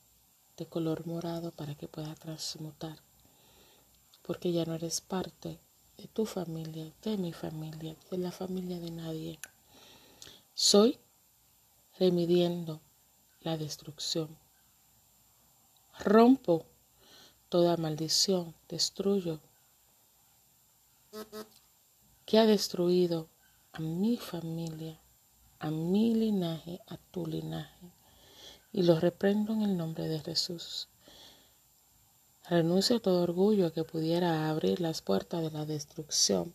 de 0.55 0.65
color 0.65 1.05
morado 1.05 1.51
para 1.51 1.75
que 1.75 1.89
pueda 1.89 2.15
transmutar, 2.15 2.97
porque 4.21 4.53
ya 4.53 4.63
no 4.63 4.73
eres 4.73 5.01
parte 5.01 5.59
de 5.97 6.07
tu 6.07 6.25
familia, 6.25 6.93
de 7.01 7.17
mi 7.17 7.33
familia, 7.33 7.97
de 8.09 8.17
la 8.17 8.31
familia 8.31 8.79
de 8.79 8.89
nadie. 8.89 9.39
Soy 10.53 10.97
remidiendo 11.99 12.79
la 13.41 13.57
destrucción. 13.57 14.37
Rompo 15.99 16.65
toda 17.49 17.75
maldición, 17.75 18.55
destruyo 18.69 19.41
que 22.25 22.39
ha 22.39 22.45
destruido 22.45 23.27
a 23.73 23.81
mi 23.81 24.15
familia, 24.15 25.01
a 25.59 25.69
mi 25.69 26.15
linaje, 26.15 26.79
a 26.87 26.95
tu 26.95 27.25
linaje, 27.25 27.96
y 28.77 28.83
lo 28.83 28.99
reprendo 28.99 29.53
en 29.53 29.63
el 29.63 29.75
nombre 29.75 30.07
de 30.07 30.19
Jesús. 30.19 30.87
Renuncio 32.47 32.97
a 32.97 32.99
todo 32.99 33.23
orgullo 33.23 33.73
que 33.73 33.83
pudiera 33.83 34.51
abrir 34.51 34.81
las 34.81 35.01
puertas 35.01 35.41
de 35.41 35.49
la 35.49 35.65
destrucción 35.65 36.53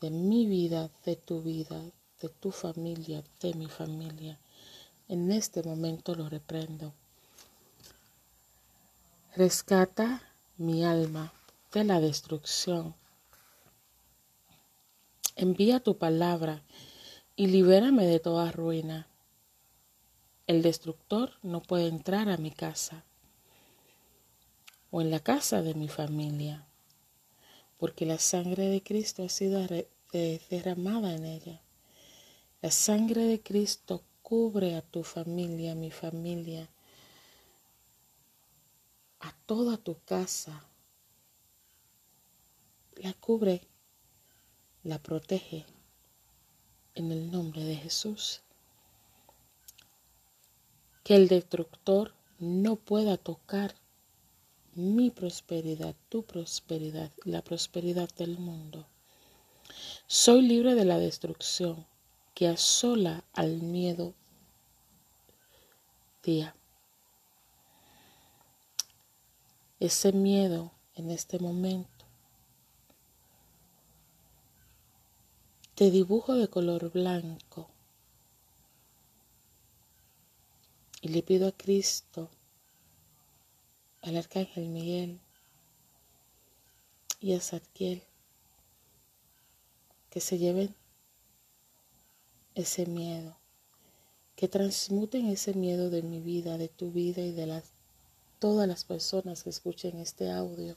de 0.00 0.10
mi 0.10 0.46
vida, 0.46 0.90
de 1.04 1.14
tu 1.14 1.42
vida, 1.42 1.80
de 2.20 2.28
tu 2.28 2.50
familia, 2.50 3.22
de 3.40 3.54
mi 3.54 3.68
familia. 3.68 4.36
En 5.06 5.30
este 5.30 5.62
momento 5.62 6.16
lo 6.16 6.28
reprendo. 6.28 6.92
Rescata 9.36 10.20
mi 10.56 10.84
alma 10.84 11.32
de 11.72 11.84
la 11.84 12.00
destrucción. 12.00 12.96
Envía 15.36 15.78
tu 15.78 15.98
palabra 15.98 16.64
y 17.36 17.46
libérame 17.46 18.06
de 18.06 18.18
toda 18.18 18.50
ruina. 18.50 19.06
El 20.50 20.62
destructor 20.62 21.34
no 21.44 21.62
puede 21.62 21.86
entrar 21.86 22.28
a 22.28 22.36
mi 22.36 22.50
casa 22.50 23.04
o 24.90 25.00
en 25.00 25.12
la 25.12 25.20
casa 25.20 25.62
de 25.62 25.74
mi 25.74 25.86
familia, 25.86 26.66
porque 27.78 28.04
la 28.04 28.18
sangre 28.18 28.64
de 28.64 28.82
Cristo 28.82 29.22
ha 29.22 29.28
sido 29.28 29.64
derramada 30.12 31.14
en 31.14 31.24
ella. 31.24 31.62
La 32.62 32.72
sangre 32.72 33.26
de 33.26 33.40
Cristo 33.40 34.02
cubre 34.22 34.74
a 34.74 34.82
tu 34.82 35.04
familia, 35.04 35.70
a 35.70 35.76
mi 35.76 35.92
familia, 35.92 36.68
a 39.20 39.32
toda 39.46 39.76
tu 39.76 40.00
casa. 40.00 40.64
La 42.96 43.12
cubre 43.12 43.68
la 44.82 45.00
protege 45.00 45.64
en 46.96 47.12
el 47.12 47.30
nombre 47.30 47.62
de 47.62 47.76
Jesús. 47.76 48.42
Que 51.02 51.16
el 51.16 51.28
destructor 51.28 52.14
no 52.38 52.76
pueda 52.76 53.16
tocar 53.16 53.74
mi 54.74 55.10
prosperidad, 55.10 55.94
tu 56.08 56.22
prosperidad, 56.22 57.10
la 57.24 57.42
prosperidad 57.42 58.08
del 58.16 58.38
mundo. 58.38 58.86
Soy 60.06 60.42
libre 60.42 60.74
de 60.74 60.84
la 60.84 60.98
destrucción 60.98 61.86
que 62.34 62.48
asola 62.48 63.24
al 63.32 63.62
miedo 63.62 64.14
día. 66.22 66.54
Ese 69.78 70.12
miedo 70.12 70.72
en 70.94 71.10
este 71.10 71.38
momento 71.38 72.04
te 75.74 75.90
dibujo 75.90 76.34
de 76.34 76.48
color 76.48 76.90
blanco 76.92 77.69
y 81.00 81.08
le 81.08 81.22
pido 81.22 81.48
a 81.48 81.52
Cristo, 81.52 82.28
al 84.02 84.16
Arcángel 84.16 84.68
Miguel 84.68 85.20
y 87.20 87.34
a 87.34 87.40
Zadkiel 87.40 88.02
que 90.10 90.20
se 90.20 90.38
lleven 90.38 90.74
ese 92.54 92.84
miedo, 92.86 93.36
que 94.36 94.48
transmuten 94.48 95.28
ese 95.28 95.54
miedo 95.54 95.88
de 95.88 96.02
mi 96.02 96.20
vida, 96.20 96.58
de 96.58 96.68
tu 96.68 96.90
vida 96.90 97.22
y 97.22 97.32
de 97.32 97.62
todas 98.38 98.66
las 98.66 98.84
personas 98.84 99.44
que 99.44 99.50
escuchen 99.50 99.98
este 99.98 100.30
audio. 100.30 100.76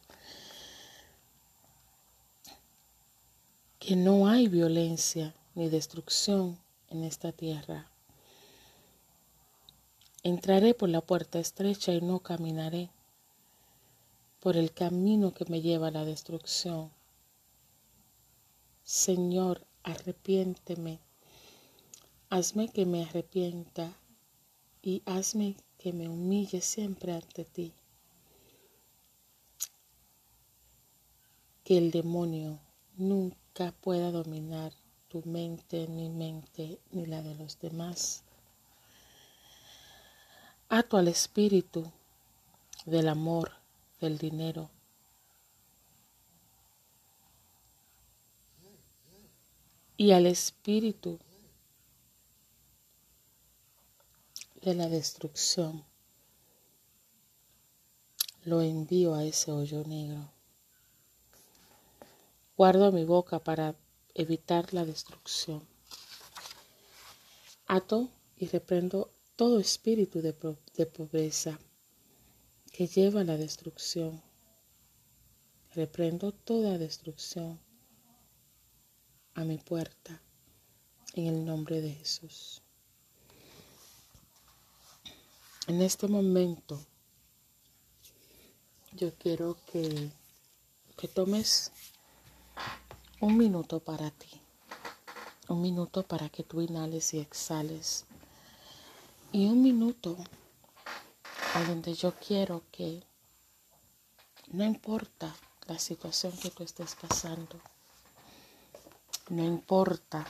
Que 3.80 3.96
no 3.96 4.28
hay 4.28 4.48
violencia 4.48 5.34
ni 5.56 5.68
destrucción 5.68 6.60
en 6.90 7.04
esta 7.04 7.32
tierra. 7.32 7.90
Entraré 10.24 10.74
por 10.74 10.90
la 10.90 11.02
puerta 11.02 11.40
estrecha 11.40 11.94
y 11.94 12.02
no 12.02 12.20
caminaré 12.20 12.90
por 14.40 14.58
el 14.58 14.74
camino 14.74 15.34
que 15.34 15.46
me 15.46 15.62
lleva 15.62 15.88
a 15.88 15.92
la 15.92 16.06
destrucción 16.06 16.92
Señor, 18.86 19.66
arrepiénteme. 19.84 21.00
Hazme 22.30 22.68
que 22.68 22.86
me 22.86 23.04
arrepienta 23.04 23.98
y 24.82 25.02
hazme 25.06 25.56
que 25.78 25.94
me 25.94 26.10
humille 26.10 26.60
siempre 26.60 27.14
ante 27.14 27.46
ti. 27.46 27.72
Que 31.64 31.78
el 31.78 31.92
demonio 31.92 32.60
nunca 32.98 33.72
pueda 33.72 34.12
dominar 34.12 34.74
tu 35.08 35.22
mente, 35.24 35.88
mi 35.88 36.10
mente, 36.10 36.80
ni 36.92 37.06
la 37.06 37.22
de 37.22 37.36
los 37.36 37.58
demás. 37.60 38.23
Ato 40.76 40.98
al 40.98 41.08
espíritu 41.08 41.86
del 42.88 43.08
amor, 43.08 43.52
del 44.02 44.18
dinero, 44.18 44.72
y 49.98 50.14
al 50.14 50.26
espíritu 50.26 51.20
de 54.64 54.74
la 54.74 54.90
destrucción 54.90 55.84
lo 58.44 58.64
envío 58.64 59.14
a 59.14 59.24
ese 59.26 59.52
hoyo 59.52 59.84
negro. 59.84 60.28
Guardo 62.58 62.92
mi 62.92 63.06
boca 63.06 63.38
para 63.38 63.76
evitar 64.16 64.74
la 64.74 64.86
destrucción. 64.86 65.62
Ato 67.68 68.10
y 68.38 68.48
reprendo 68.48 69.12
todo 69.36 69.60
espíritu 69.60 70.22
de, 70.22 70.34
de 70.76 70.86
pobreza 70.86 71.60
que 72.72 72.88
lleva 72.88 73.22
a 73.22 73.24
la 73.24 73.38
destrucción. 73.38 74.22
Reprendo 75.76 76.32
toda 76.32 76.78
destrucción 76.78 77.60
a 79.36 79.44
mi 79.44 79.58
puerta 79.58 80.22
en 81.14 81.28
el 81.28 81.46
nombre 81.46 81.82
de 81.82 81.92
Jesús. 81.92 82.62
En 85.68 85.82
este 85.82 86.08
momento 86.08 86.86
yo 88.92 89.14
quiero 89.16 89.58
que, 89.72 90.12
que 90.98 91.08
tomes 91.08 91.72
un 93.20 93.38
minuto 93.38 93.80
para 93.80 94.12
ti, 94.12 94.30
un 95.48 95.62
minuto 95.62 96.04
para 96.04 96.30
que 96.30 96.44
tú 96.44 96.62
inhales 96.62 97.14
y 97.14 97.20
exhales 97.20 98.06
y 99.32 99.46
un 99.46 99.64
minuto 99.64 100.18
a 101.54 101.63
donde 101.66 101.94
yo 101.94 102.13
quiero 102.16 102.63
que 102.72 103.04
no 104.48 104.63
importa 104.63 105.36
la 105.68 105.78
situación 105.78 106.34
que 106.38 106.50
tú 106.50 106.63
estés 106.63 106.96
pasando, 106.96 107.62
no 109.30 109.44
importa 109.44 110.26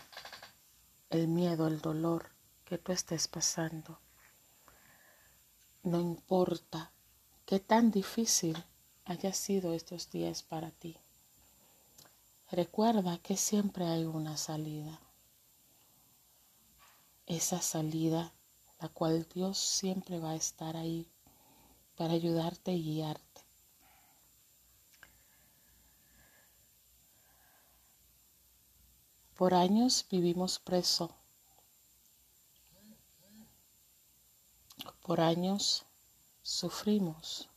el 1.09 1.29
miedo, 1.29 1.67
el 1.67 1.79
dolor 1.79 2.29
que 2.65 2.77
tú 2.77 2.91
estés 2.91 3.27
pasando. 3.27 3.99
No 5.83 5.99
importa 5.99 6.91
qué 7.45 7.59
tan 7.59 7.89
difícil 7.91 8.62
haya 9.05 9.33
sido 9.33 9.73
estos 9.73 10.09
días 10.12 10.43
para 10.43 10.71
ti. 10.71 10.97
Recuerda 12.51 13.17
que 13.17 13.38
siempre 13.38 13.86
hay 13.86 14.03
una 14.03 14.38
salida. 14.38 14.99
Esa 17.25 17.62
salida, 17.62 18.33
la 18.81 18.89
cual 18.89 19.25
Dios 19.33 19.57
siempre 19.57 20.19
va 20.19 20.31
a 20.31 20.36
estar 20.36 20.75
ahí 20.75 21.07
para 21.95 22.13
ayudarte 22.13 22.71
y 22.71 22.84
guiarte. 22.84 23.41
Por 29.36 29.53
años 29.53 30.06
vivimos 30.10 30.60
preso. 30.60 31.15
Por 35.01 35.19
años 35.21 35.86
sufrimos. 36.43 37.49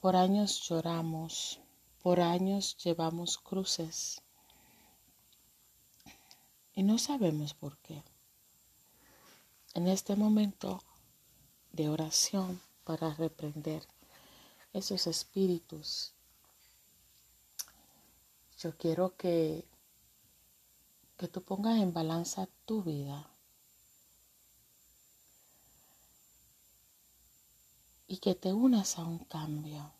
Por 0.00 0.16
años 0.16 0.68
lloramos. 0.68 1.60
Por 2.02 2.20
años 2.20 2.76
llevamos 2.78 3.38
cruces. 3.38 4.20
Y 6.74 6.82
no 6.82 6.98
sabemos 6.98 7.54
por 7.54 7.78
qué. 7.78 8.02
En 9.74 9.88
este 9.88 10.14
momento 10.14 10.82
de 11.72 11.88
oración 11.88 12.60
para 12.86 13.12
reprender 13.14 13.82
esos 14.72 15.06
espíritus, 15.06 16.14
yo 18.58 18.74
quiero 18.78 19.14
que 19.16 19.66
que 21.16 21.28
tú 21.28 21.42
pongas 21.42 21.78
en 21.78 21.94
balanza 21.94 22.46
tu 22.66 22.82
vida. 22.82 23.30
Y 28.06 28.18
que 28.18 28.34
te 28.34 28.52
unas 28.52 28.98
a 28.98 29.04
un 29.04 29.18
cambio, 29.20 29.92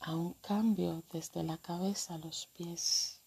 a 0.00 0.14
un 0.14 0.34
cambio 0.34 1.02
desde 1.12 1.42
la 1.42 1.58
cabeza 1.58 2.14
a 2.14 2.18
los 2.18 2.46
pies, 2.46 3.20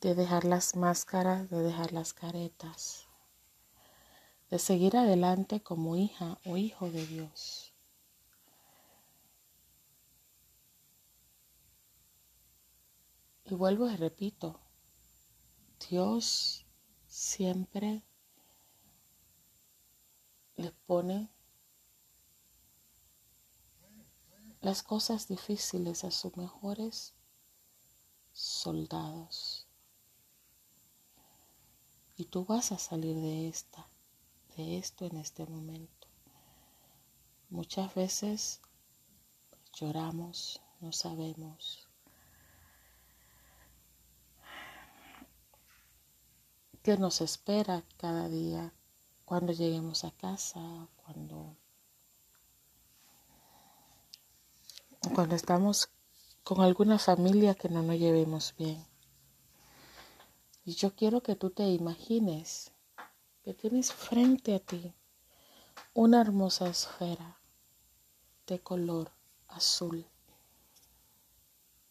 de 0.00 0.14
dejar 0.14 0.44
las 0.44 0.74
máscaras, 0.74 1.48
de 1.50 1.62
dejar 1.62 1.92
las 1.92 2.12
caretas, 2.12 3.06
de 4.52 4.58
seguir 4.58 4.98
adelante 4.98 5.62
como 5.62 5.96
hija 5.96 6.38
o 6.44 6.58
hijo 6.58 6.90
de 6.90 7.06
Dios. 7.06 7.72
Y 13.46 13.54
vuelvo 13.54 13.88
y 13.88 13.96
repito, 13.96 14.60
Dios 15.88 16.66
siempre 17.06 18.02
le 20.56 20.70
pone 20.70 21.30
las 24.60 24.82
cosas 24.82 25.28
difíciles 25.28 26.04
a 26.04 26.10
sus 26.10 26.36
mejores 26.36 27.14
soldados. 28.34 29.66
Y 32.16 32.26
tú 32.26 32.44
vas 32.44 32.70
a 32.70 32.76
salir 32.76 33.16
de 33.16 33.48
esta, 33.48 33.88
de 34.56 34.78
esto 34.78 35.04
en 35.06 35.16
este 35.16 35.46
momento. 35.46 36.08
Muchas 37.50 37.94
veces 37.94 38.60
lloramos, 39.74 40.60
no 40.80 40.92
sabemos 40.92 41.88
que 46.82 46.96
nos 46.96 47.20
espera 47.20 47.84
cada 47.96 48.28
día 48.28 48.72
cuando 49.24 49.52
lleguemos 49.52 50.04
a 50.04 50.10
casa, 50.10 50.88
cuando 50.96 51.56
cuando 55.14 55.34
estamos 55.34 55.90
con 56.44 56.60
alguna 56.60 56.98
familia 56.98 57.54
que 57.54 57.68
no 57.68 57.82
nos 57.82 57.98
llevemos 57.98 58.54
bien. 58.56 58.84
Y 60.64 60.74
yo 60.74 60.94
quiero 60.94 61.22
que 61.22 61.36
tú 61.36 61.50
te 61.50 61.64
imagines 61.68 62.71
que 63.42 63.54
tienes 63.54 63.92
frente 63.92 64.54
a 64.54 64.60
ti 64.60 64.94
una 65.94 66.20
hermosa 66.20 66.68
esfera 66.68 67.40
de 68.46 68.60
color 68.60 69.10
azul. 69.48 70.06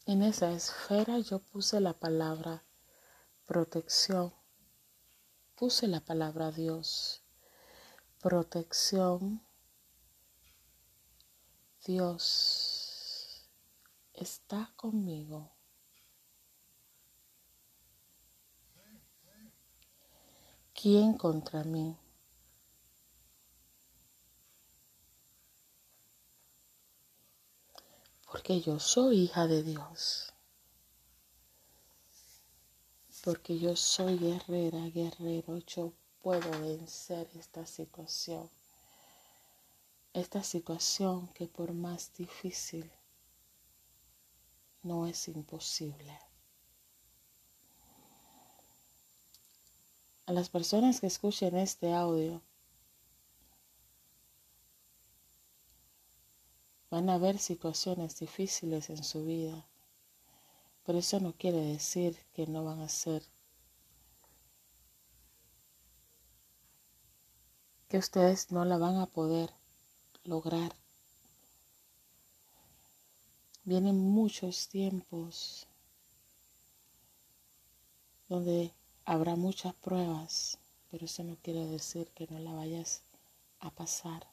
En 0.05 0.23
esa 0.23 0.51
esfera 0.51 1.19
yo 1.19 1.39
puse 1.39 1.79
la 1.79 1.93
palabra 1.93 2.63
protección, 3.45 4.33
puse 5.55 5.87
la 5.87 5.99
palabra 5.99 6.51
Dios, 6.51 7.23
protección, 8.19 9.45
Dios 11.85 13.49
está 14.13 14.71
conmigo. 14.77 15.51
¿Quién 20.81 21.13
contra 21.13 21.63
mí? 21.63 21.95
Porque 28.25 28.61
yo 28.61 28.79
soy 28.79 29.19
hija 29.25 29.45
de 29.45 29.61
Dios. 29.61 30.33
Porque 33.23 33.59
yo 33.59 33.75
soy 33.75 34.17
guerrera, 34.17 34.83
guerrero. 34.87 35.59
Yo 35.59 35.93
puedo 36.23 36.49
vencer 36.61 37.29
esta 37.35 37.63
situación. 37.67 38.49
Esta 40.13 40.41
situación 40.41 41.27
que 41.35 41.45
por 41.45 41.73
más 41.73 42.11
difícil 42.15 42.91
no 44.81 45.05
es 45.05 45.27
imposible. 45.27 46.30
Las 50.31 50.49
personas 50.49 51.01
que 51.01 51.07
escuchen 51.07 51.57
este 51.57 51.93
audio, 51.93 52.41
van 56.89 57.09
a 57.09 57.15
haber 57.15 57.37
situaciones 57.37 58.17
difíciles 58.17 58.89
en 58.89 59.03
su 59.03 59.25
vida, 59.25 59.67
pero 60.85 60.99
eso 60.99 61.19
no 61.19 61.33
quiere 61.33 61.59
decir 61.59 62.17
que 62.33 62.47
no 62.47 62.63
van 62.63 62.79
a 62.79 62.87
ser, 62.87 63.21
que 67.89 67.97
ustedes 67.97 68.53
no 68.53 68.63
la 68.63 68.77
van 68.77 68.99
a 68.99 69.07
poder 69.07 69.53
lograr. 70.23 70.73
Vienen 73.65 73.99
muchos 73.99 74.69
tiempos 74.69 75.67
donde 78.29 78.73
Habrá 79.05 79.35
muchas 79.35 79.73
pruebas, 79.73 80.57
pero 80.89 81.05
eso 81.05 81.23
no 81.23 81.35
quiere 81.37 81.65
decir 81.65 82.07
que 82.09 82.27
no 82.27 82.39
la 82.39 82.53
vayas 82.53 83.01
a 83.59 83.71
pasar. 83.71 84.27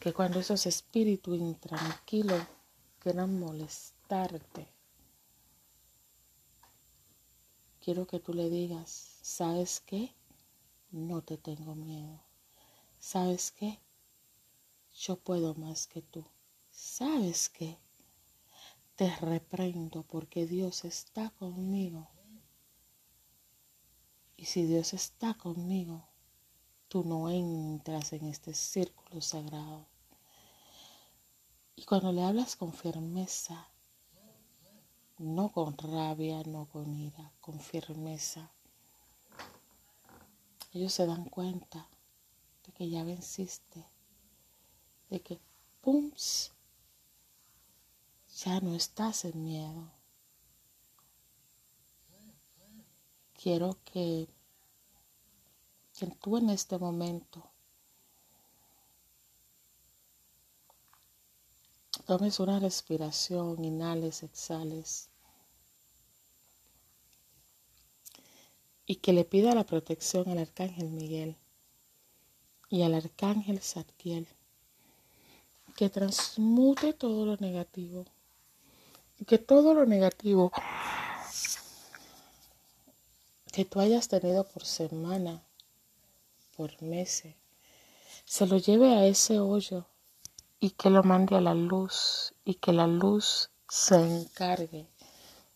Que 0.00 0.12
cuando 0.12 0.40
esos 0.40 0.66
espíritus 0.66 1.38
intranquilos 1.38 2.42
quieran 2.98 3.38
molestarte, 3.38 4.66
quiero 7.80 8.06
que 8.06 8.18
tú 8.18 8.34
le 8.34 8.50
digas, 8.50 9.18
¿sabes 9.22 9.80
qué? 9.80 10.14
No 10.90 11.22
te 11.22 11.36
tengo 11.36 11.74
miedo. 11.74 12.20
¿Sabes 12.98 13.52
qué? 13.52 13.78
Yo 14.94 15.16
puedo 15.16 15.54
más 15.54 15.86
que 15.86 16.02
tú. 16.02 16.24
¿Sabes 16.70 17.48
qué? 17.48 17.78
Te 19.00 19.16
reprendo 19.16 20.02
porque 20.02 20.46
Dios 20.46 20.84
está 20.84 21.30
conmigo. 21.30 22.06
Y 24.36 24.44
si 24.44 24.66
Dios 24.66 24.92
está 24.92 25.32
conmigo, 25.32 26.06
tú 26.86 27.02
no 27.04 27.30
entras 27.30 28.12
en 28.12 28.26
este 28.26 28.52
círculo 28.52 29.22
sagrado. 29.22 29.86
Y 31.76 31.84
cuando 31.84 32.12
le 32.12 32.22
hablas 32.22 32.56
con 32.56 32.74
firmeza, 32.74 33.70
no 35.16 35.48
con 35.48 35.78
rabia, 35.78 36.42
no 36.42 36.66
con 36.66 36.94
ira, 36.94 37.32
con 37.40 37.58
firmeza, 37.58 38.52
ellos 40.74 40.92
se 40.92 41.06
dan 41.06 41.24
cuenta 41.24 41.88
de 42.66 42.72
que 42.72 42.90
ya 42.90 43.02
venciste, 43.02 43.82
de 45.08 45.22
que, 45.22 45.40
¡pums!, 45.80 46.52
ya 48.44 48.60
no 48.60 48.74
estás 48.74 49.24
en 49.26 49.42
miedo. 49.42 49.90
Quiero 53.34 53.78
que, 53.84 54.28
que 55.98 56.06
tú 56.06 56.38
en 56.38 56.50
este 56.50 56.78
momento 56.78 57.50
tomes 62.06 62.40
una 62.40 62.58
respiración, 62.58 63.62
inhales, 63.64 64.22
exhales. 64.22 65.08
Y 68.86 68.96
que 68.96 69.12
le 69.12 69.24
pida 69.24 69.54
la 69.54 69.64
protección 69.64 70.28
al 70.30 70.38
arcángel 70.38 70.90
Miguel 70.90 71.36
y 72.68 72.82
al 72.82 72.94
arcángel 72.94 73.60
Zadkiel 73.60 74.26
que 75.76 75.88
transmute 75.88 76.92
todo 76.92 77.24
lo 77.24 77.36
negativo 77.36 78.04
que 79.26 79.38
todo 79.38 79.74
lo 79.74 79.86
negativo 79.86 80.52
que 83.52 83.64
tú 83.64 83.80
hayas 83.80 84.08
tenido 84.08 84.44
por 84.44 84.64
semana, 84.64 85.42
por 86.56 86.80
meses, 86.82 87.34
se 88.24 88.46
lo 88.46 88.56
lleve 88.58 88.94
a 88.94 89.06
ese 89.06 89.40
hoyo 89.40 89.86
y 90.60 90.70
que 90.70 90.90
lo 90.90 91.02
mande 91.02 91.36
a 91.36 91.40
la 91.40 91.54
luz 91.54 92.32
y 92.44 92.54
que 92.54 92.72
la 92.72 92.86
luz 92.86 93.50
se 93.68 93.96
encargue 93.96 94.86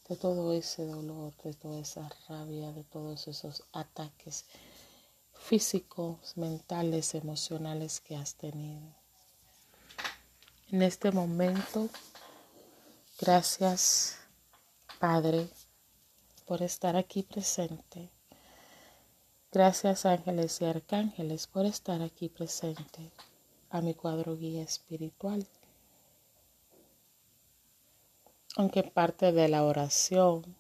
de 0.09 0.17
todo 0.17 0.53
ese 0.53 0.85
dolor, 0.85 1.35
de 1.43 1.55
toda 1.55 1.79
esa 1.79 2.09
rabia, 2.29 2.73
de 2.73 2.85
todos 2.85 3.27
esos 3.29 3.63
ataques 3.73 4.45
físicos, 5.33 6.37
mentales, 6.37 7.15
emocionales 7.15 8.01
que 8.01 8.17
has 8.17 8.35
tenido. 8.35 8.95
En 10.71 10.83
este 10.83 11.13
momento 11.13 11.89
Gracias, 13.21 14.19
Padre, 14.99 15.49
por 16.47 16.63
estar 16.63 16.97
aquí 16.97 17.23
presente. 17.23 18.11
Gracias, 19.53 20.05
ángeles 20.05 20.61
y 20.61 20.65
arcángeles, 20.65 21.47
por 21.47 21.65
estar 21.65 22.03
aquí 22.03 22.29
presente 22.29 23.13
a 23.71 23.81
mi 23.81 23.95
cuadro 23.95 24.37
guía 24.37 24.65
espiritual. 24.65 25.47
Aunque 28.57 28.83
parte 28.83 29.31
de 29.31 29.49
la 29.49 29.63
oración 29.63 30.57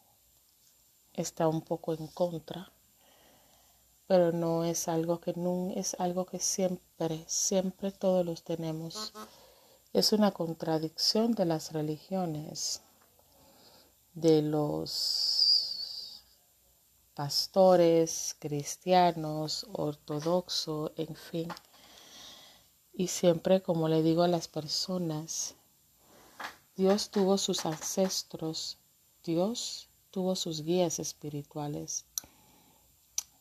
está 1.12 1.48
un 1.48 1.60
poco 1.60 1.92
en 1.94 2.06
contra, 2.06 2.72
pero 4.06 4.30
no 4.30 4.64
es 4.64 4.86
algo 4.86 5.20
que 5.20 5.32
no 5.34 5.72
es 5.74 5.96
algo 5.98 6.24
que 6.24 6.38
siempre, 6.38 7.24
siempre 7.26 7.90
todos 7.90 8.24
los 8.24 8.44
tenemos 8.44 9.12
es 9.94 10.12
una 10.12 10.32
contradicción 10.32 11.32
de 11.36 11.44
las 11.44 11.72
religiones, 11.72 12.82
de 14.12 14.42
los 14.42 16.24
pastores 17.14 18.34
cristianos, 18.40 19.64
ortodoxos, 19.72 20.90
en 20.96 21.14
fin. 21.14 21.48
Y 22.92 23.06
siempre, 23.06 23.62
como 23.62 23.88
le 23.88 24.02
digo 24.02 24.24
a 24.24 24.28
las 24.28 24.48
personas, 24.48 25.54
Dios 26.74 27.10
tuvo 27.10 27.38
sus 27.38 27.64
ancestros, 27.64 28.78
Dios 29.22 29.88
tuvo 30.10 30.34
sus 30.34 30.62
guías 30.62 30.98
espirituales. 30.98 32.04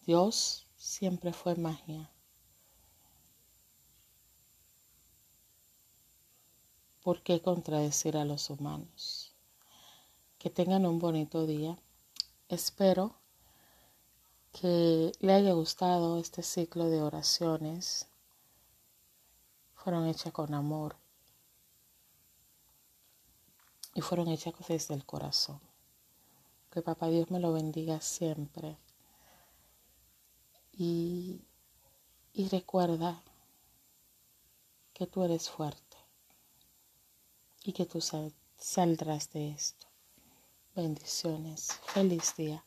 Dios 0.05 0.67
siempre 0.77 1.33
fue 1.33 1.55
magia. 1.55 2.12
¿Por 7.03 7.21
qué 7.21 7.41
contradecir 7.41 8.15
a 8.15 8.23
los 8.23 8.49
humanos? 8.49 9.35
Que 10.39 10.49
tengan 10.49 10.85
un 10.85 10.99
bonito 10.99 11.45
día. 11.45 11.77
Espero 12.47 13.17
que 14.53 15.11
le 15.19 15.33
haya 15.33 15.51
gustado 15.51 16.17
este 16.17 16.43
ciclo 16.43 16.85
de 16.85 17.01
oraciones. 17.01 18.07
Fueron 19.75 20.07
hechas 20.07 20.31
con 20.31 20.53
amor 20.53 20.95
y 23.93 23.99
fueron 23.99 24.29
hechas 24.29 24.53
desde 24.65 24.93
el 24.93 25.05
corazón. 25.05 25.59
Que 26.71 26.81
Papá 26.81 27.09
Dios 27.09 27.29
me 27.29 27.41
lo 27.41 27.51
bendiga 27.51 27.99
siempre. 27.99 28.77
Y, 30.71 31.41
y 32.31 32.47
recuerda 32.47 33.21
que 34.93 35.05
tú 35.05 35.25
eres 35.25 35.49
fuerte 35.49 35.92
y 37.63 37.73
que 37.73 37.85
tú 37.85 37.99
saldrás 38.57 39.31
de 39.31 39.51
esto. 39.51 39.87
Bendiciones. 40.75 41.79
Feliz 41.85 42.35
día. 42.35 42.63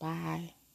Bye. 0.00 0.65